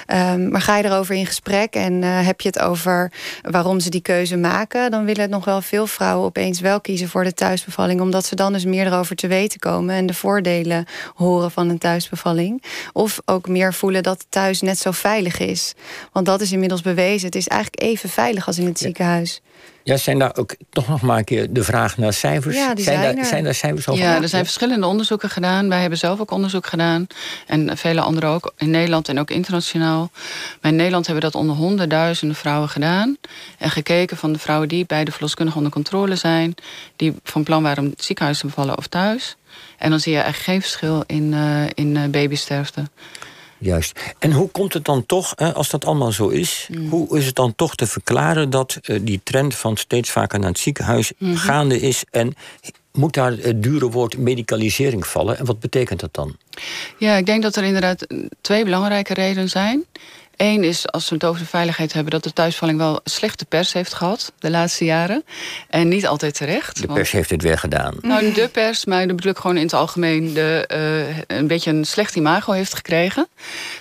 Um, 0.07 0.49
maar 0.49 0.61
ga 0.61 0.77
je 0.77 0.85
erover 0.85 1.15
in 1.15 1.27
gesprek 1.27 1.75
en 1.75 1.93
uh, 2.03 2.27
heb 2.27 2.41
je 2.41 2.49
het 2.49 2.59
over 2.59 3.13
waarom 3.51 3.81
ze 3.81 3.91
die 3.91 4.01
keuze 4.01 4.37
maken, 4.37 4.91
dan 4.91 5.05
willen 5.05 5.23
het 5.23 5.31
nog 5.31 5.45
wel 5.45 5.61
veel 5.61 5.87
vrouwen 5.87 6.27
opeens 6.27 6.61
wel 6.61 6.81
kiezen 6.81 7.09
voor 7.09 7.25
de 7.25 7.35
thuisbevalling, 7.35 8.01
omdat 8.01 8.27
ze 8.27 8.35
dan 8.35 8.53
dus 8.53 8.65
meer 8.65 8.87
erover 8.87 9.17
te 9.17 9.27
weten 9.27 9.61
komen 9.61 9.95
en 9.95 10.07
de 10.07 10.15
voordelen 10.15 10.64
horen 11.15 11.51
van 11.51 11.69
een 11.69 11.79
thuisbevalling. 11.79 12.63
Of 12.93 13.21
ook 13.25 13.49
meer 13.49 13.75
voelen 13.75 14.03
dat 14.03 14.27
thuis 14.29 14.61
net 14.61 14.79
zo 14.79 14.91
veilig 14.91 15.39
is. 15.39 15.75
Want 16.13 16.27
dat 16.27 16.41
is 16.41 16.53
inmiddels 16.53 16.83
bewezen. 16.83 17.27
Het 17.27 17.37
is 17.37 17.49
eigenlijk 17.49 17.83
even 17.83 18.09
veilig 18.09 18.47
als 18.47 18.59
in 18.59 18.67
het 18.67 18.79
ziekenhuis. 18.79 19.41
Ja, 19.85 19.97
zijn 19.97 20.19
daar 20.19 20.37
ook 20.37 20.55
toch 20.71 20.89
nog 20.89 21.03
maar 21.03 21.19
een 21.19 21.25
keer 21.25 21.53
de 21.53 21.65
vraag 21.65 21.97
naar 21.97 22.13
cijfers? 22.13 22.57
Ja, 22.57 22.75
die 22.75 22.85
zijn, 22.85 23.03
zijn, 23.03 23.17
daar, 23.17 23.25
zijn 23.25 23.45
daar 23.45 23.55
cijfers 23.55 23.89
over? 23.89 24.03
Ja, 24.03 24.23
er 24.23 24.29
zijn 24.29 24.45
verschillende 24.45 24.87
onderzoeken 24.87 25.31
gedaan. 25.31 25.69
Wij 25.69 25.81
hebben 25.81 25.99
zelf 25.99 26.21
ook 26.21 26.31
onderzoek 26.31 26.67
gedaan. 26.67 27.07
En 27.47 27.77
vele 27.77 28.01
anderen 28.01 28.31
ook 28.31 28.53
in 28.57 28.71
Nederland 28.71 29.09
en 29.09 29.19
ook 29.19 29.31
internationaal. 29.31 30.11
Maar 30.61 30.71
in 30.71 30.77
Nederland 30.77 31.07
hebben 31.07 31.25
we 31.25 31.31
dat 31.31 31.41
onder 31.41 31.57
honderdduizenden 31.57 32.37
vrouwen 32.37 32.69
gedaan. 32.69 33.17
En 33.59 33.71
gekeken 33.71 34.17
van 34.17 34.33
de 34.33 34.39
vrouwen 34.39 34.69
die 34.69 34.87
bij 34.87 35.05
de 35.05 35.13
verloskundige 35.13 35.57
onder 35.57 35.73
controle 35.73 36.17
zijn. 36.17 36.55
Die 36.97 37.15
van 37.23 37.43
plan 37.43 37.63
waren 37.63 37.85
om 37.85 37.91
het 37.91 38.05
ziekenhuis 38.05 38.39
te 38.39 38.47
bevallen 38.47 38.79
of 38.79 38.87
thuis. 38.87 39.37
En 39.79 39.91
dan 39.91 40.01
zie 40.01 40.13
je 40.13 40.21
eigenlijk 40.21 40.51
geen 40.51 40.61
verschil 40.61 41.05
in, 41.07 41.33
uh, 41.33 41.63
in 41.75 41.95
uh, 41.95 42.05
babysterfte. 42.05 42.85
Juist. 43.65 44.15
En 44.19 44.33
hoe 44.33 44.49
komt 44.49 44.73
het 44.73 44.85
dan 44.85 45.07
toch, 45.07 45.37
als 45.37 45.71
dat 45.71 45.85
allemaal 45.85 46.13
zo 46.13 46.29
is, 46.29 46.69
mm. 46.71 46.89
hoe 46.89 47.19
is 47.19 47.27
het 47.27 47.35
dan 47.35 47.55
toch 47.55 47.75
te 47.75 47.87
verklaren 47.87 48.51
dat 48.51 48.79
uh, 48.83 48.99
die 49.03 49.21
trend 49.25 49.55
van 49.55 49.77
steeds 49.77 50.11
vaker 50.11 50.39
naar 50.39 50.49
het 50.49 50.59
ziekenhuis 50.59 51.13
mm-hmm. 51.19 51.37
gaande 51.37 51.81
is 51.81 52.05
en 52.11 52.35
moet 52.93 53.15
daar 53.15 53.33
het 53.33 53.63
dure 53.63 53.91
woord 53.91 54.19
medicalisering 54.19 55.07
vallen? 55.07 55.39
En 55.39 55.45
wat 55.45 55.61
betekent 55.61 56.01
dat 56.01 56.15
dan? 56.15 56.37
Ja, 56.99 57.17
ik 57.17 57.27
denk 57.27 57.43
dat 57.43 57.57
er 57.57 57.65
inderdaad 57.65 58.07
twee 58.41 58.65
belangrijke 58.65 59.15
redenen 59.15 59.49
zijn. 59.49 59.85
Eén 60.37 60.65
is, 60.65 60.89
als 60.91 61.09
we 61.09 61.15
het 61.15 61.25
over 61.25 61.41
de 61.41 61.47
veiligheid 61.47 61.93
hebben... 61.93 62.13
dat 62.13 62.23
de 62.23 62.33
thuisvalling 62.33 62.79
wel 62.79 63.01
slechte 63.05 63.45
pers 63.45 63.73
heeft 63.73 63.95
gehad 63.95 64.33
de 64.39 64.51
laatste 64.51 64.85
jaren. 64.85 65.25
En 65.69 65.89
niet 65.89 66.07
altijd 66.07 66.35
terecht. 66.35 66.81
De 66.81 66.87
pers 66.87 67.11
heeft 67.11 67.31
het 67.31 67.43
weer 67.43 67.59
gedaan. 67.59 67.95
Nou, 68.01 68.33
de 68.33 68.49
pers, 68.49 68.85
maar 68.85 69.07
de 69.07 69.15
bedoel 69.15 69.33
ik 69.33 69.39
gewoon 69.39 69.57
in 69.57 69.63
het 69.63 69.73
algemeen... 69.73 70.35
De, 70.35 70.69
uh, 71.29 71.39
een 71.39 71.47
beetje 71.47 71.71
een 71.71 71.85
slecht 71.85 72.17
imago 72.17 72.53
heeft 72.53 72.75
gekregen. 72.75 73.29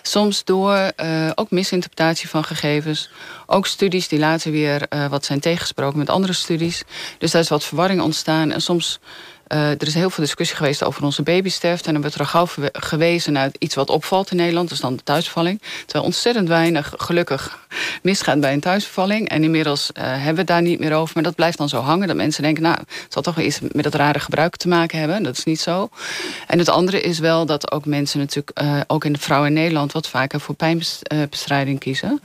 Soms 0.02 0.44
door 0.44 0.92
uh, 1.04 1.30
ook 1.36 1.52
misinterpretatie 1.52 2.30
van 2.30 2.44
gegevens. 2.44 3.10
Ook 3.46 3.68
studies 3.68 4.08
die 4.08 4.20
later 4.20 4.52
weer 4.52 4.82
uh, 4.90 5.08
wat 5.08 5.26
zijn 5.26 5.40
tegensproken 5.40 5.98
met 5.98 6.10
andere 6.10 6.34
studies. 6.34 6.84
Dus 7.18 7.32
daar 7.32 7.42
is 7.42 7.50
wat 7.50 7.64
verwarring 7.64 8.02
ontstaan. 8.02 8.52
En 8.52 8.62
soms 8.62 9.00
uh, 9.48 9.70
er 9.70 9.88
is 9.88 9.94
heel 9.94 10.10
veel 10.10 10.24
discussie 10.24 10.58
geweest 10.58 10.84
over 10.84 11.04
onze 11.04 11.22
babysterfte. 11.22 11.88
En 11.88 11.94
dan 11.94 12.02
werd 12.02 12.16
er 12.16 12.26
gauw 12.26 12.48
gewezen 12.72 13.34
naar 13.34 13.52
iets 13.60 13.76
wat 13.76 13.90
opvalt 13.90 14.32
in 14.32 14.38
Nederland. 14.38 14.72
Is 14.72 14.80
dan 14.80 14.96
de 14.96 15.04
thuisbevalling. 15.04 15.62
Terwijl 15.86 16.06
ontzettend 16.06 16.48
weinig 16.48 16.94
gelukkig 16.98 17.60
misgaat 18.02 18.40
bij 18.40 18.54
een 18.54 18.60
thuisbevalling. 18.60 19.30
En 19.30 19.44
inmiddels 19.44 19.90
uh, 19.94 20.04
hebben 20.04 20.34
we 20.34 20.40
het 20.40 20.48
daar 20.48 20.62
niet 20.62 20.80
meer 20.80 20.94
over. 20.94 21.12
Maar 21.14 21.24
dat 21.24 21.36
blijft 21.36 21.58
dan 21.58 21.70
zo 21.70 21.80
hangen. 21.80 22.08
Dat 22.08 22.16
mensen 22.16 22.44
denken, 22.44 22.64
nou, 22.64 22.78
het 22.78 23.06
zal 23.10 23.22
toch 23.22 23.36
wel 23.36 23.46
iets 23.46 23.60
met 23.60 23.84
dat 23.84 23.96
rare 23.96 24.20
gebruik 24.20 24.56
te 24.56 24.68
maken 24.68 25.00
hebben. 25.00 25.24
Dat 25.24 25.38
is 25.38 25.44
niet 25.44 25.62
zo. 25.62 25.90
En 26.48 26.60
het 26.60 26.70
andere 26.70 27.02
is 27.02 27.20
wel 27.20 27.46
dat 27.46 27.72
ook 27.72 27.86
mensen 27.86 28.20
natuurlijk, 28.20 28.62
uh, 28.62 28.80
ook 28.88 29.06
in 29.06 29.14
de 29.14 29.20
vrouwen 29.20 29.50
in 29.50 29.56
Nederland... 29.56 29.92
wat 29.92 30.08
vaker 30.08 30.40
voor 30.40 30.56
pijnbestrijding 30.56 31.80
kiezen. 31.80 32.22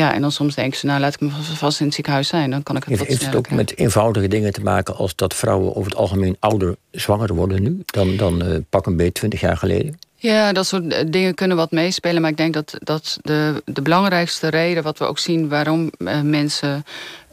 Ja, 0.00 0.14
en 0.14 0.20
dan 0.20 0.32
soms 0.32 0.54
denken 0.54 0.78
ze, 0.78 0.86
nou 0.86 1.00
laat 1.00 1.14
ik 1.14 1.20
me 1.20 1.30
vast 1.54 1.80
in 1.80 1.86
het 1.86 1.94
ziekenhuis 1.94 2.28
zijn. 2.28 2.50
Dan 2.50 2.62
kan 2.62 2.76
ik 2.76 2.84
het 2.84 2.98
Heeft, 2.98 3.10
heeft 3.10 3.26
het 3.26 3.34
ook 3.34 3.50
met 3.50 3.78
eenvoudige 3.78 4.28
dingen 4.28 4.52
te 4.52 4.60
maken 4.60 4.96
als 4.96 5.16
dat 5.16 5.34
vrouwen 5.34 5.76
over 5.76 5.90
het 5.90 6.00
algemeen 6.00 6.36
ouder 6.38 6.76
zwanger 6.90 7.34
worden 7.34 7.62
nu 7.62 7.82
dan, 7.84 8.16
dan 8.16 8.46
uh, 8.46 8.56
pak 8.70 8.86
een 8.86 8.96
beetje 8.96 9.12
20 9.12 9.40
jaar 9.40 9.56
geleden? 9.56 9.98
Ja, 10.16 10.52
dat 10.52 10.66
soort 10.66 10.92
eh, 10.92 11.04
dingen 11.08 11.34
kunnen 11.34 11.56
wat 11.56 11.70
meespelen. 11.70 12.20
Maar 12.20 12.30
ik 12.30 12.36
denk 12.36 12.54
dat, 12.54 12.76
dat 12.78 13.18
de, 13.22 13.62
de 13.64 13.82
belangrijkste 13.82 14.48
reden, 14.48 14.82
wat 14.82 14.98
we 14.98 15.04
ook 15.04 15.18
zien 15.18 15.48
waarom 15.48 15.90
uh, 15.98 16.20
mensen 16.20 16.84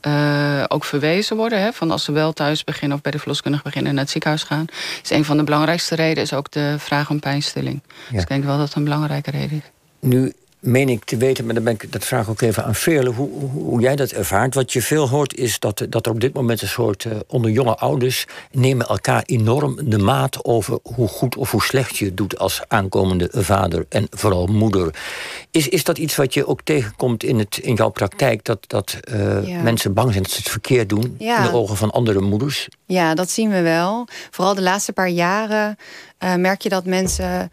uh, 0.07 0.63
ook 0.67 0.83
verwezen 0.83 1.37
worden. 1.37 1.61
Hè, 1.61 1.71
van 1.73 1.91
als 1.91 2.03
ze 2.03 2.11
wel 2.11 2.33
thuis 2.33 2.63
beginnen 2.63 2.97
of 2.97 3.03
bij 3.03 3.11
de 3.11 3.19
verloskundige 3.19 3.63
beginnen 3.63 3.89
en 3.89 3.95
naar 3.95 4.03
het 4.03 4.13
ziekenhuis 4.13 4.43
gaan. 4.43 4.65
Is 5.03 5.09
een 5.09 5.25
van 5.25 5.37
de 5.37 5.43
belangrijkste 5.43 5.95
redenen 5.95 6.23
is 6.23 6.33
ook 6.33 6.51
de 6.51 6.75
vraag 6.77 7.09
om 7.09 7.19
pijnstilling. 7.19 7.81
Ja. 7.83 8.11
Dus 8.11 8.21
ik 8.21 8.27
denk 8.27 8.43
wel 8.43 8.57
dat 8.57 8.67
het 8.67 8.75
een 8.75 8.83
belangrijke 8.83 9.31
reden 9.31 9.57
is. 9.57 9.71
Nu 9.99 10.33
meen 10.67 10.89
ik 10.89 11.03
te 11.03 11.17
weten, 11.17 11.45
maar 11.45 11.53
dan 11.53 11.63
ben 11.63 11.73
ik, 11.73 11.91
dat 11.91 12.05
vraag 12.05 12.23
ik 12.23 12.29
ook 12.29 12.41
even 12.41 12.63
aan 12.63 12.75
Veerle, 12.75 13.09
hoe, 13.09 13.29
hoe, 13.51 13.81
jij 13.81 13.95
dat 13.95 14.11
ervaart. 14.11 14.53
Wat 14.53 14.73
je 14.73 14.81
veel 14.81 15.09
hoort 15.09 15.35
is 15.35 15.59
dat, 15.59 15.85
dat 15.89 16.05
er 16.05 16.11
op 16.11 16.19
dit 16.19 16.33
moment 16.33 16.61
een 16.61 16.67
soort, 16.67 17.03
uh, 17.03 17.13
onder 17.27 17.51
jonge 17.51 17.75
ouders, 17.77 18.25
nemen 18.51 18.87
elkaar 18.87 19.23
enorm 19.25 19.89
de 19.89 19.97
maat 19.97 20.45
over 20.45 20.79
hoe 20.83 21.07
goed 21.07 21.35
of 21.35 21.51
hoe 21.51 21.61
slecht 21.61 21.97
je 21.97 22.05
het 22.05 22.17
doet 22.17 22.39
als 22.39 22.61
aankomende 22.67 23.29
vader 23.31 23.85
en 23.89 24.07
vooral 24.09 24.45
moeder. 24.45 24.95
Is, 25.51 25.67
is 25.67 25.83
dat 25.83 25.97
iets 25.97 26.15
wat 26.15 26.33
je 26.33 26.47
ook 26.47 26.61
tegenkomt 26.61 27.23
in, 27.23 27.39
het, 27.39 27.57
in 27.57 27.73
jouw 27.73 27.89
praktijk, 27.89 28.43
dat, 28.43 28.59
dat 28.67 28.97
uh, 29.11 29.61
mensen 29.63 29.93
bang 29.93 30.11
zijn 30.11 30.23
dat 30.23 30.31
ze 30.31 30.37
het 30.37 30.49
verkeerd 30.49 30.89
doen 30.89 31.15
ja. 31.19 31.37
in 31.37 31.51
de 31.51 31.57
ogen 31.57 31.77
van 31.77 31.91
andere 31.91 32.21
moeders? 32.21 32.67
Ja, 32.85 33.13
dat 33.13 33.29
zien 33.29 33.49
we 33.49 33.61
wel. 33.61 34.07
Vooral 34.31 34.55
de 34.55 34.61
laatste 34.61 34.93
paar 34.93 35.09
jaren 35.09 35.77
uh, 36.23 36.35
merk 36.35 36.61
je 36.61 36.69
dat 36.69 36.85
mensen 36.85 37.51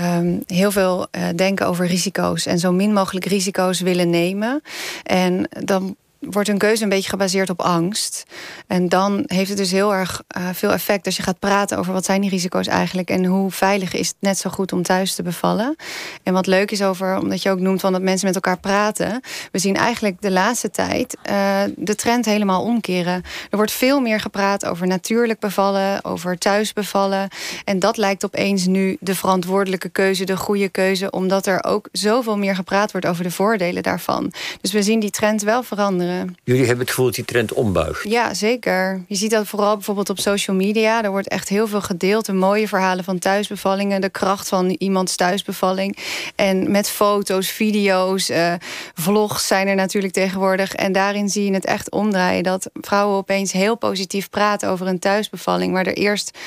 um, 0.00 0.42
heel 0.46 0.70
veel 0.70 1.06
uh, 1.12 1.28
denken 1.36 1.66
over 1.66 1.86
risico's 1.86 2.46
en 2.46 2.58
zo 2.58 2.72
min 2.72 2.92
mogelijk 2.92 3.24
risico's 3.24 3.80
willen 3.80 4.10
nemen. 4.10 4.62
En 5.02 5.48
dan 5.64 5.96
wordt 6.20 6.48
een 6.48 6.58
keuze 6.58 6.82
een 6.82 6.88
beetje 6.88 7.10
gebaseerd 7.10 7.50
op 7.50 7.60
angst. 7.60 8.24
En 8.66 8.88
dan 8.88 9.22
heeft 9.26 9.48
het 9.48 9.58
dus 9.58 9.70
heel 9.70 9.94
erg 9.94 10.22
uh, 10.36 10.48
veel 10.52 10.72
effect 10.72 11.06
als 11.06 11.16
je 11.16 11.22
gaat 11.22 11.38
praten 11.38 11.78
over 11.78 11.92
wat 11.92 12.04
zijn 12.04 12.20
die 12.20 12.30
risico's 12.30 12.66
eigenlijk 12.66 13.10
en 13.10 13.24
hoe 13.24 13.50
veilig 13.50 13.94
is 13.94 14.08
het 14.08 14.16
net 14.18 14.38
zo 14.38 14.50
goed 14.50 14.72
om 14.72 14.82
thuis 14.82 15.14
te 15.14 15.22
bevallen. 15.22 15.76
En 16.22 16.32
wat 16.32 16.46
leuk 16.46 16.70
is 16.70 16.82
over, 16.82 17.18
omdat 17.18 17.42
je 17.42 17.50
ook 17.50 17.58
noemt 17.60 17.80
van 17.80 17.92
dat 17.92 18.02
mensen 18.02 18.26
met 18.26 18.34
elkaar 18.34 18.58
praten. 18.58 19.20
We 19.52 19.58
zien 19.58 19.76
eigenlijk 19.76 20.20
de 20.20 20.30
laatste 20.30 20.70
tijd 20.70 21.16
uh, 21.30 21.60
de 21.76 21.94
trend 21.94 22.24
helemaal 22.24 22.62
omkeren. 22.62 23.22
Er 23.50 23.56
wordt 23.56 23.72
veel 23.72 24.00
meer 24.00 24.20
gepraat 24.20 24.66
over 24.66 24.86
natuurlijk 24.86 25.38
bevallen, 25.38 26.04
over 26.04 26.38
thuis 26.38 26.72
bevallen. 26.72 27.28
En 27.64 27.78
dat 27.78 27.96
lijkt 27.96 28.24
opeens 28.24 28.66
nu 28.66 28.96
de 29.00 29.14
verantwoordelijke 29.14 29.88
keuze, 29.88 30.24
de 30.24 30.36
goede 30.36 30.68
keuze, 30.68 31.10
omdat 31.10 31.46
er 31.46 31.64
ook 31.64 31.88
zoveel 31.92 32.38
meer 32.38 32.54
gepraat 32.54 32.92
wordt 32.92 33.06
over 33.06 33.22
de 33.22 33.30
voordelen 33.30 33.82
daarvan. 33.82 34.32
Dus 34.60 34.72
we 34.72 34.82
zien 34.82 35.00
die 35.00 35.10
trend 35.10 35.42
wel 35.42 35.62
veranderen. 35.62 36.09
Jullie 36.44 36.66
hebben 36.66 36.78
het 36.78 36.88
gevoel 36.88 37.04
dat 37.04 37.14
die 37.14 37.24
trend 37.24 37.52
ombuigt? 37.52 38.08
Ja, 38.08 38.34
zeker. 38.34 39.04
Je 39.06 39.14
ziet 39.14 39.30
dat 39.30 39.46
vooral 39.46 39.74
bijvoorbeeld 39.74 40.10
op 40.10 40.18
social 40.18 40.56
media. 40.56 41.04
Er 41.04 41.10
wordt 41.10 41.28
echt 41.28 41.48
heel 41.48 41.66
veel 41.66 41.80
gedeeld. 41.80 42.26
De 42.26 42.32
mooie 42.32 42.68
verhalen 42.68 43.04
van 43.04 43.18
thuisbevallingen. 43.18 44.00
De 44.00 44.08
kracht 44.08 44.48
van 44.48 44.68
iemands 44.78 45.16
thuisbevalling. 45.16 45.96
En 46.34 46.70
met 46.70 46.90
foto's, 46.90 47.50
video's, 47.50 48.30
uh, 48.30 48.54
vlogs 48.94 49.46
zijn 49.46 49.68
er 49.68 49.74
natuurlijk 49.74 50.12
tegenwoordig. 50.12 50.74
En 50.74 50.92
daarin 50.92 51.28
zie 51.28 51.44
je 51.44 51.52
het 51.52 51.64
echt 51.64 51.90
omdraaien. 51.90 52.42
Dat 52.42 52.70
vrouwen 52.74 53.16
opeens 53.16 53.52
heel 53.52 53.76
positief 53.76 54.30
praten 54.30 54.68
over 54.68 54.86
een 54.86 54.98
thuisbevalling. 54.98 55.72
Maar 55.72 55.86
er 55.86 55.96
eerst, 55.96 56.38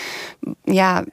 ja, 0.63 1.03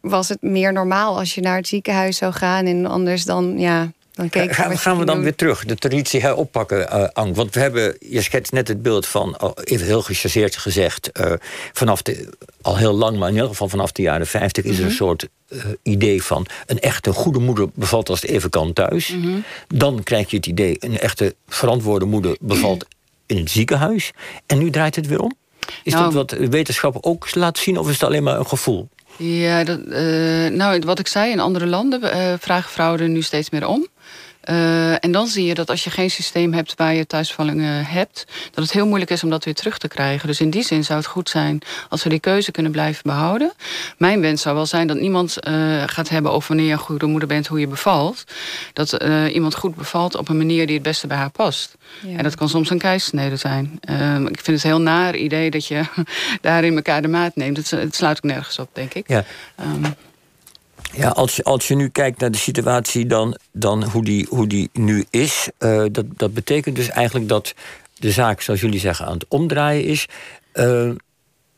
was 0.00 0.28
het 0.28 0.42
meer 0.42 0.72
normaal 0.72 1.18
als 1.18 1.34
je 1.34 1.40
naar 1.40 1.56
het 1.56 1.68
ziekenhuis 1.68 2.16
zou 2.16 2.32
gaan. 2.32 2.66
En 2.66 2.86
anders 2.86 3.24
dan, 3.24 3.58
ja, 3.58 3.90
dan 4.12 4.30
gaan, 4.30 4.78
gaan 4.78 4.98
we 4.98 5.04
dan 5.04 5.22
weer 5.22 5.34
terug, 5.34 5.64
de 5.64 5.74
traditie 5.74 6.20
heroppakken, 6.20 6.78
uh, 6.78 7.08
Ank? 7.12 7.36
Want 7.36 7.54
we 7.54 7.60
hebben, 7.60 7.96
je 8.00 8.22
schetst 8.22 8.52
net 8.52 8.68
het 8.68 8.82
beeld 8.82 9.06
van, 9.06 9.52
even 9.64 9.86
heel 9.86 10.02
gechargeerd 10.02 10.56
gezegd, 10.56 11.10
uh, 11.20 11.32
vanaf 11.72 12.02
de, 12.02 12.28
al 12.60 12.76
heel 12.76 12.92
lang, 12.92 13.18
maar 13.18 13.28
in 13.28 13.34
ieder 13.34 13.48
geval 13.48 13.68
vanaf 13.68 13.92
de 13.92 14.02
jaren 14.02 14.26
50 14.26 14.64
is 14.64 14.76
er 14.76 14.80
een 14.80 14.86
mhm. 14.86 14.96
soort 14.96 15.28
uh, 15.48 15.64
idee 15.82 16.22
van 16.22 16.46
een 16.66 16.80
echte 16.80 17.12
goede 17.12 17.38
moeder 17.38 17.68
bevalt 17.74 18.08
als 18.08 18.20
het 18.20 18.30
even 18.30 18.50
kan 18.50 18.72
thuis. 18.72 19.08
Mhm. 19.08 19.38
Dan 19.68 20.02
krijg 20.02 20.30
je 20.30 20.36
het 20.36 20.46
idee, 20.46 20.76
een 20.80 20.98
echte 20.98 21.34
verantwoorde 21.48 22.04
moeder 22.04 22.36
bevalt 22.40 22.86
in 23.26 23.36
het 23.36 23.50
ziekenhuis. 23.50 24.10
En 24.46 24.58
nu 24.58 24.70
draait 24.70 24.96
het 24.96 25.06
weer 25.06 25.20
om? 25.20 25.36
Is 25.82 25.92
nou, 25.92 26.04
dat 26.04 26.12
wat 26.12 26.48
wetenschap 26.48 26.96
ook 27.00 27.34
laat 27.34 27.58
zien, 27.58 27.78
of 27.78 27.86
is 27.86 27.92
het 27.92 28.02
alleen 28.02 28.22
maar 28.22 28.38
een 28.38 28.46
gevoel? 28.46 28.88
Ja, 29.16 29.64
dat, 29.64 29.78
uh, 29.86 30.48
nou, 30.50 30.82
wat 30.84 30.98
ik 30.98 31.06
zei, 31.06 31.32
in 31.32 31.40
andere 31.40 31.66
landen 31.66 32.02
uh, 32.02 32.34
vragen 32.38 32.70
vrouwen 32.70 33.00
er 33.00 33.08
nu 33.08 33.22
steeds 33.22 33.50
meer 33.50 33.66
om. 33.66 33.86
Uh, 34.50 35.04
en 35.04 35.12
dan 35.12 35.26
zie 35.26 35.44
je 35.44 35.54
dat 35.54 35.70
als 35.70 35.84
je 35.84 35.90
geen 35.90 36.10
systeem 36.10 36.52
hebt 36.52 36.74
waar 36.76 36.94
je 36.94 37.06
thuisvallingen 37.06 37.84
hebt, 37.84 38.26
dat 38.50 38.64
het 38.64 38.72
heel 38.72 38.86
moeilijk 38.86 39.10
is 39.10 39.22
om 39.22 39.30
dat 39.30 39.44
weer 39.44 39.54
terug 39.54 39.78
te 39.78 39.88
krijgen. 39.88 40.26
Dus 40.26 40.40
in 40.40 40.50
die 40.50 40.62
zin 40.62 40.84
zou 40.84 40.98
het 40.98 41.08
goed 41.08 41.28
zijn 41.28 41.60
als 41.88 42.02
we 42.02 42.08
die 42.08 42.20
keuze 42.20 42.50
kunnen 42.50 42.72
blijven 42.72 43.02
behouden. 43.02 43.52
Mijn 43.98 44.20
wens 44.20 44.42
zou 44.42 44.54
wel 44.54 44.66
zijn 44.66 44.86
dat 44.86 44.96
niemand 44.96 45.36
uh, 45.48 45.82
gaat 45.86 46.08
hebben 46.08 46.32
over 46.32 46.48
wanneer 46.48 46.66
je 46.66 46.72
een 46.72 46.78
goede 46.78 47.06
moeder 47.06 47.28
bent, 47.28 47.46
hoe 47.46 47.60
je 47.60 47.66
bevalt. 47.66 48.24
Dat 48.72 49.02
uh, 49.02 49.34
iemand 49.34 49.54
goed 49.54 49.74
bevalt 49.74 50.16
op 50.16 50.28
een 50.28 50.36
manier 50.36 50.66
die 50.66 50.74
het 50.74 50.84
beste 50.84 51.06
bij 51.06 51.16
haar 51.16 51.30
past. 51.30 51.76
Ja. 52.00 52.16
En 52.16 52.22
dat 52.22 52.34
kan 52.34 52.48
soms 52.48 52.70
een 52.70 52.78
keissnede 52.78 53.36
zijn. 53.36 53.78
Ehm, 53.80 54.26
ik 54.26 54.40
vind 54.40 54.56
het 54.56 54.62
heel 54.62 54.80
naar 54.80 55.16
idee 55.16 55.50
dat 55.50 55.66
je 55.66 55.82
daarin 56.40 56.76
elkaar 56.76 57.02
de 57.02 57.08
maat 57.08 57.36
neemt. 57.36 57.56
Het, 57.56 57.70
het 57.70 57.94
sluit 57.94 58.16
ook 58.16 58.30
nergens 58.30 58.58
op, 58.58 58.68
denk 58.72 58.94
ik. 58.94 59.08
Ja. 59.08 59.24
Um, 59.60 59.94
ja, 60.92 61.08
als 61.08 61.36
je, 61.36 61.44
als 61.44 61.68
je 61.68 61.74
nu 61.74 61.88
kijkt 61.88 62.20
naar 62.20 62.30
de 62.30 62.38
situatie 62.38 63.06
dan, 63.06 63.36
dan 63.52 63.84
hoe, 63.84 64.04
die, 64.04 64.26
hoe 64.30 64.46
die 64.46 64.70
nu 64.72 65.04
is, 65.10 65.48
uh, 65.58 65.84
dat, 65.92 66.04
dat 66.16 66.34
betekent 66.34 66.76
dus 66.76 66.88
eigenlijk 66.88 67.28
dat 67.28 67.54
de 67.98 68.10
zaak, 68.10 68.40
zoals 68.40 68.60
jullie 68.60 68.80
zeggen, 68.80 69.06
aan 69.06 69.12
het 69.12 69.26
omdraaien 69.28 69.84
is. 69.84 70.06
Uh, 70.54 70.90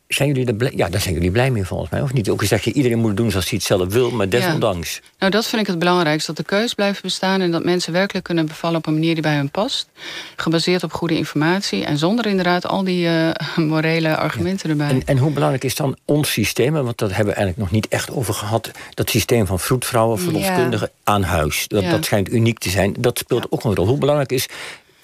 zijn 0.08 0.28
jullie 0.28 0.46
er 0.46 0.54
blij, 0.54 0.72
ja, 0.76 0.88
daar 0.88 1.00
zijn 1.00 1.14
jullie 1.14 1.30
blij 1.30 1.50
mee 1.50 1.64
volgens 1.64 1.90
mij, 1.90 2.02
of 2.02 2.12
niet? 2.12 2.28
Ook 2.28 2.40
al 2.40 2.46
zeg 2.46 2.64
je, 2.64 2.72
iedereen 2.72 2.98
moet 2.98 3.16
doen 3.16 3.30
zoals 3.30 3.48
hij 3.48 3.58
het 3.58 3.66
zelf 3.66 3.92
wil, 3.92 4.10
maar 4.10 4.28
desondanks. 4.28 4.94
Ja. 4.94 5.00
Nou, 5.18 5.30
dat 5.30 5.46
vind 5.46 5.62
ik 5.62 5.66
het 5.66 5.78
belangrijkste. 5.78 6.32
Dat 6.32 6.46
de 6.46 6.56
keus 6.56 6.74
blijft 6.74 7.02
bestaan 7.02 7.40
en 7.40 7.50
dat 7.50 7.64
mensen 7.64 7.92
werkelijk 7.92 8.24
kunnen 8.24 8.46
bevallen 8.46 8.76
op 8.76 8.86
een 8.86 8.92
manier 8.92 9.14
die 9.14 9.22
bij 9.22 9.36
hun 9.36 9.50
past. 9.50 9.88
Gebaseerd 10.36 10.82
op 10.82 10.92
goede 10.92 11.16
informatie 11.16 11.84
en 11.84 11.98
zonder 11.98 12.26
inderdaad 12.26 12.66
al 12.66 12.84
die 12.84 13.06
uh, 13.06 13.30
morele 13.56 14.16
argumenten 14.16 14.70
erbij. 14.70 14.88
En, 14.88 15.02
en, 15.04 15.18
hoe 15.18 15.30
belangrijk 15.30 15.64
is 15.64 15.74
dan 15.74 15.96
ons 16.04 16.32
systeem? 16.32 16.72
Want 16.72 16.98
dat 16.98 17.08
hebben 17.08 17.34
we 17.34 17.40
eigenlijk 17.40 17.58
nog 17.58 17.70
niet 17.70 17.88
echt 17.88 18.10
over 18.10 18.34
gehad. 18.34 18.70
Dat 18.94 19.10
systeem 19.10 19.46
van 19.46 19.58
vroedvrouwen, 19.60 20.18
verloskundigen 20.18 20.90
ja. 20.92 21.12
aan 21.12 21.22
huis. 21.22 21.68
Dat, 21.68 21.84
dat 21.90 22.04
schijnt 22.04 22.32
uniek 22.32 22.58
te 22.58 22.70
zijn. 22.70 22.94
Dat 22.98 23.18
speelt 23.18 23.46
ook 23.50 23.64
een 23.64 23.74
rol. 23.74 23.86
Hoe 23.86 23.98
belangrijk 23.98 24.32
is 24.32 24.48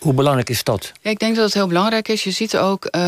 hoe 0.00 0.14
belangrijk 0.14 0.48
is 0.48 0.64
dat? 0.64 0.92
Ik 1.00 1.18
denk 1.18 1.34
dat 1.36 1.44
het 1.44 1.54
heel 1.54 1.66
belangrijk 1.66 2.08
is. 2.08 2.24
Je 2.24 2.30
ziet 2.30 2.56
ook, 2.56 2.88
uh, 2.96 3.00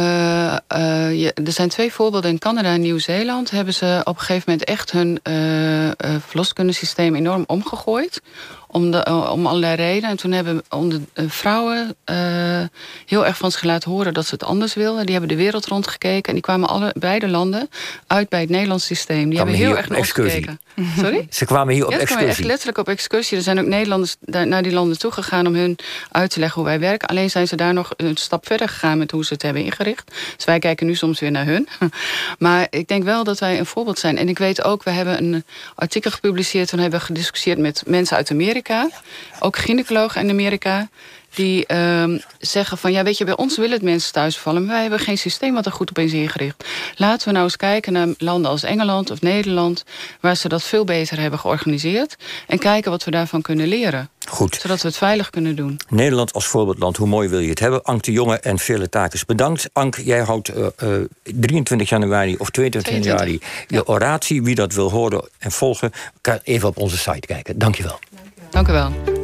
je, 1.20 1.32
er 1.44 1.52
zijn 1.52 1.68
twee 1.68 1.92
voorbeelden 1.92 2.30
in 2.30 2.38
Canada 2.38 2.72
en 2.72 2.80
Nieuw-Zeeland. 2.80 3.50
Hebben 3.50 3.74
ze 3.74 4.00
op 4.04 4.14
een 4.14 4.20
gegeven 4.20 4.50
moment 4.50 4.68
echt 4.68 4.92
hun 4.92 5.20
uh, 5.22 5.90
verloskundesysteem 6.26 7.14
enorm 7.14 7.44
omgegooid. 7.46 8.22
Om, 8.72 8.90
de, 8.90 9.28
om 9.30 9.46
allerlei 9.46 9.74
redenen. 9.74 10.10
En 10.10 10.16
toen 10.16 10.32
hebben 10.32 10.62
onder, 10.70 11.00
vrouwen 11.14 11.96
heel 13.06 13.26
erg 13.26 13.36
van 13.36 13.50
zich 13.50 13.62
laten 13.62 13.90
horen 13.90 14.14
dat 14.14 14.26
ze 14.26 14.34
het 14.34 14.44
anders 14.44 14.74
wilden. 14.74 15.06
Die 15.06 15.14
hebben 15.14 15.36
de 15.36 15.42
wereld 15.42 15.66
rondgekeken. 15.66 16.28
En 16.28 16.32
die 16.32 16.42
kwamen 16.42 16.68
alle, 16.68 16.94
beide 16.98 17.28
landen 17.28 17.68
uit 18.06 18.28
bij 18.28 18.40
het 18.40 18.50
Nederlands 18.50 18.86
systeem. 18.86 19.28
Die 19.28 19.38
hebben 19.38 19.56
heel 19.56 19.76
erg 19.76 19.88
naar 19.88 19.98
ons 19.98 20.12
gekeken. 20.12 20.60
Sorry? 20.96 21.26
Ze 21.30 21.44
kwamen 21.44 21.74
hier 21.74 21.86
op 21.86 21.92
ja, 21.92 21.98
ze 21.98 22.04
kwamen 22.04 22.22
echt 22.22 22.28
excursie. 22.28 22.50
letterlijk 22.50 22.78
op 22.78 22.88
excursie. 22.88 23.36
Er 23.36 23.42
zijn 23.42 23.60
ook 23.60 23.66
Nederlanders 23.66 24.16
naar 24.20 24.62
die 24.62 24.72
landen 24.72 24.98
toegegaan 24.98 25.46
om 25.46 25.54
hun 25.54 25.78
uit 26.10 26.30
te 26.30 26.40
leggen 26.40 26.60
hoe 26.60 26.70
wij 26.70 26.80
werken. 26.80 27.08
Alleen 27.08 27.30
zijn 27.30 27.48
ze 27.48 27.56
daar 27.56 27.72
nog 27.72 27.90
een 27.96 28.16
stap 28.16 28.46
verder 28.46 28.68
gegaan 28.68 28.98
met 28.98 29.10
hoe 29.10 29.24
ze 29.24 29.32
het 29.32 29.42
hebben 29.42 29.64
ingericht. 29.64 30.10
Dus 30.36 30.44
wij 30.44 30.58
kijken 30.58 30.86
nu 30.86 30.94
soms 30.94 31.20
weer 31.20 31.30
naar 31.30 31.46
hun. 31.46 31.68
Maar 32.38 32.66
ik 32.70 32.88
denk 32.88 33.04
wel 33.04 33.24
dat 33.24 33.38
wij 33.38 33.58
een 33.58 33.66
voorbeeld 33.66 33.98
zijn. 33.98 34.18
En 34.18 34.28
ik 34.28 34.38
weet 34.38 34.64
ook, 34.64 34.82
we 34.82 34.90
hebben 34.90 35.18
een 35.18 35.44
artikel 35.74 36.10
gepubliceerd. 36.10 36.70
We 36.70 36.80
hebben 36.80 37.00
gediscussieerd 37.00 37.58
met 37.58 37.82
mensen 37.86 38.16
uit 38.16 38.30
Amerika. 38.30 38.61
Ook 39.40 39.56
gynaecologen 39.56 40.20
in 40.20 40.30
Amerika. 40.30 40.88
Die 41.34 41.66
ehm, 41.66 42.18
zeggen 42.38 42.78
van, 42.78 42.92
ja 42.92 43.02
weet 43.02 43.18
je, 43.18 43.24
bij 43.24 43.36
ons 43.36 43.56
willen 43.56 43.72
het 43.72 43.82
mensen 43.82 44.12
thuis 44.12 44.38
vallen. 44.38 44.62
Maar 44.62 44.72
wij 44.72 44.80
hebben 44.80 44.98
geen 44.98 45.18
systeem 45.18 45.54
wat 45.54 45.66
er 45.66 45.72
goed 45.72 45.90
op 45.90 45.98
is 45.98 46.12
ingericht. 46.12 46.64
Laten 46.96 47.26
we 47.26 47.32
nou 47.32 47.44
eens 47.44 47.56
kijken 47.56 47.92
naar 47.92 48.08
landen 48.18 48.50
als 48.50 48.62
Engeland 48.62 49.10
of 49.10 49.20
Nederland. 49.20 49.84
Waar 50.20 50.36
ze 50.36 50.48
dat 50.48 50.62
veel 50.62 50.84
beter 50.84 51.20
hebben 51.20 51.38
georganiseerd. 51.38 52.16
En 52.46 52.58
kijken 52.58 52.90
wat 52.90 53.04
we 53.04 53.10
daarvan 53.10 53.42
kunnen 53.42 53.66
leren. 53.66 54.08
Goed. 54.28 54.58
Zodat 54.60 54.82
we 54.82 54.88
het 54.88 54.96
veilig 54.96 55.30
kunnen 55.30 55.56
doen. 55.56 55.80
Nederland 55.88 56.32
als 56.32 56.46
voorbeeldland, 56.46 56.96
hoe 56.96 57.06
mooi 57.06 57.28
wil 57.28 57.38
je 57.38 57.48
het 57.48 57.58
hebben? 57.58 57.82
Ank 57.82 58.02
de 58.02 58.12
Jonge 58.12 58.38
en 58.38 58.58
Vele 58.58 58.88
Takers, 58.88 59.24
bedankt. 59.24 59.70
Ank, 59.72 59.96
jij 59.96 60.20
houdt 60.20 60.48
eh, 60.48 60.66
eh, 60.76 61.04
23 61.22 61.88
januari 61.88 62.36
of 62.36 62.50
22 62.50 63.04
januari 63.04 63.40
je 63.66 63.86
oratie. 63.86 64.42
Wie 64.42 64.54
dat 64.54 64.72
wil 64.72 64.90
horen 64.90 65.28
en 65.38 65.52
volgen, 65.52 65.92
kan 66.20 66.38
even 66.42 66.68
op 66.68 66.76
onze 66.76 66.98
site 66.98 67.26
kijken. 67.26 67.58
Dank 67.58 67.74
je 67.74 67.82
wel. 67.82 67.98
Dank 68.52 68.68
u 68.68 68.72
wel. 68.72 69.21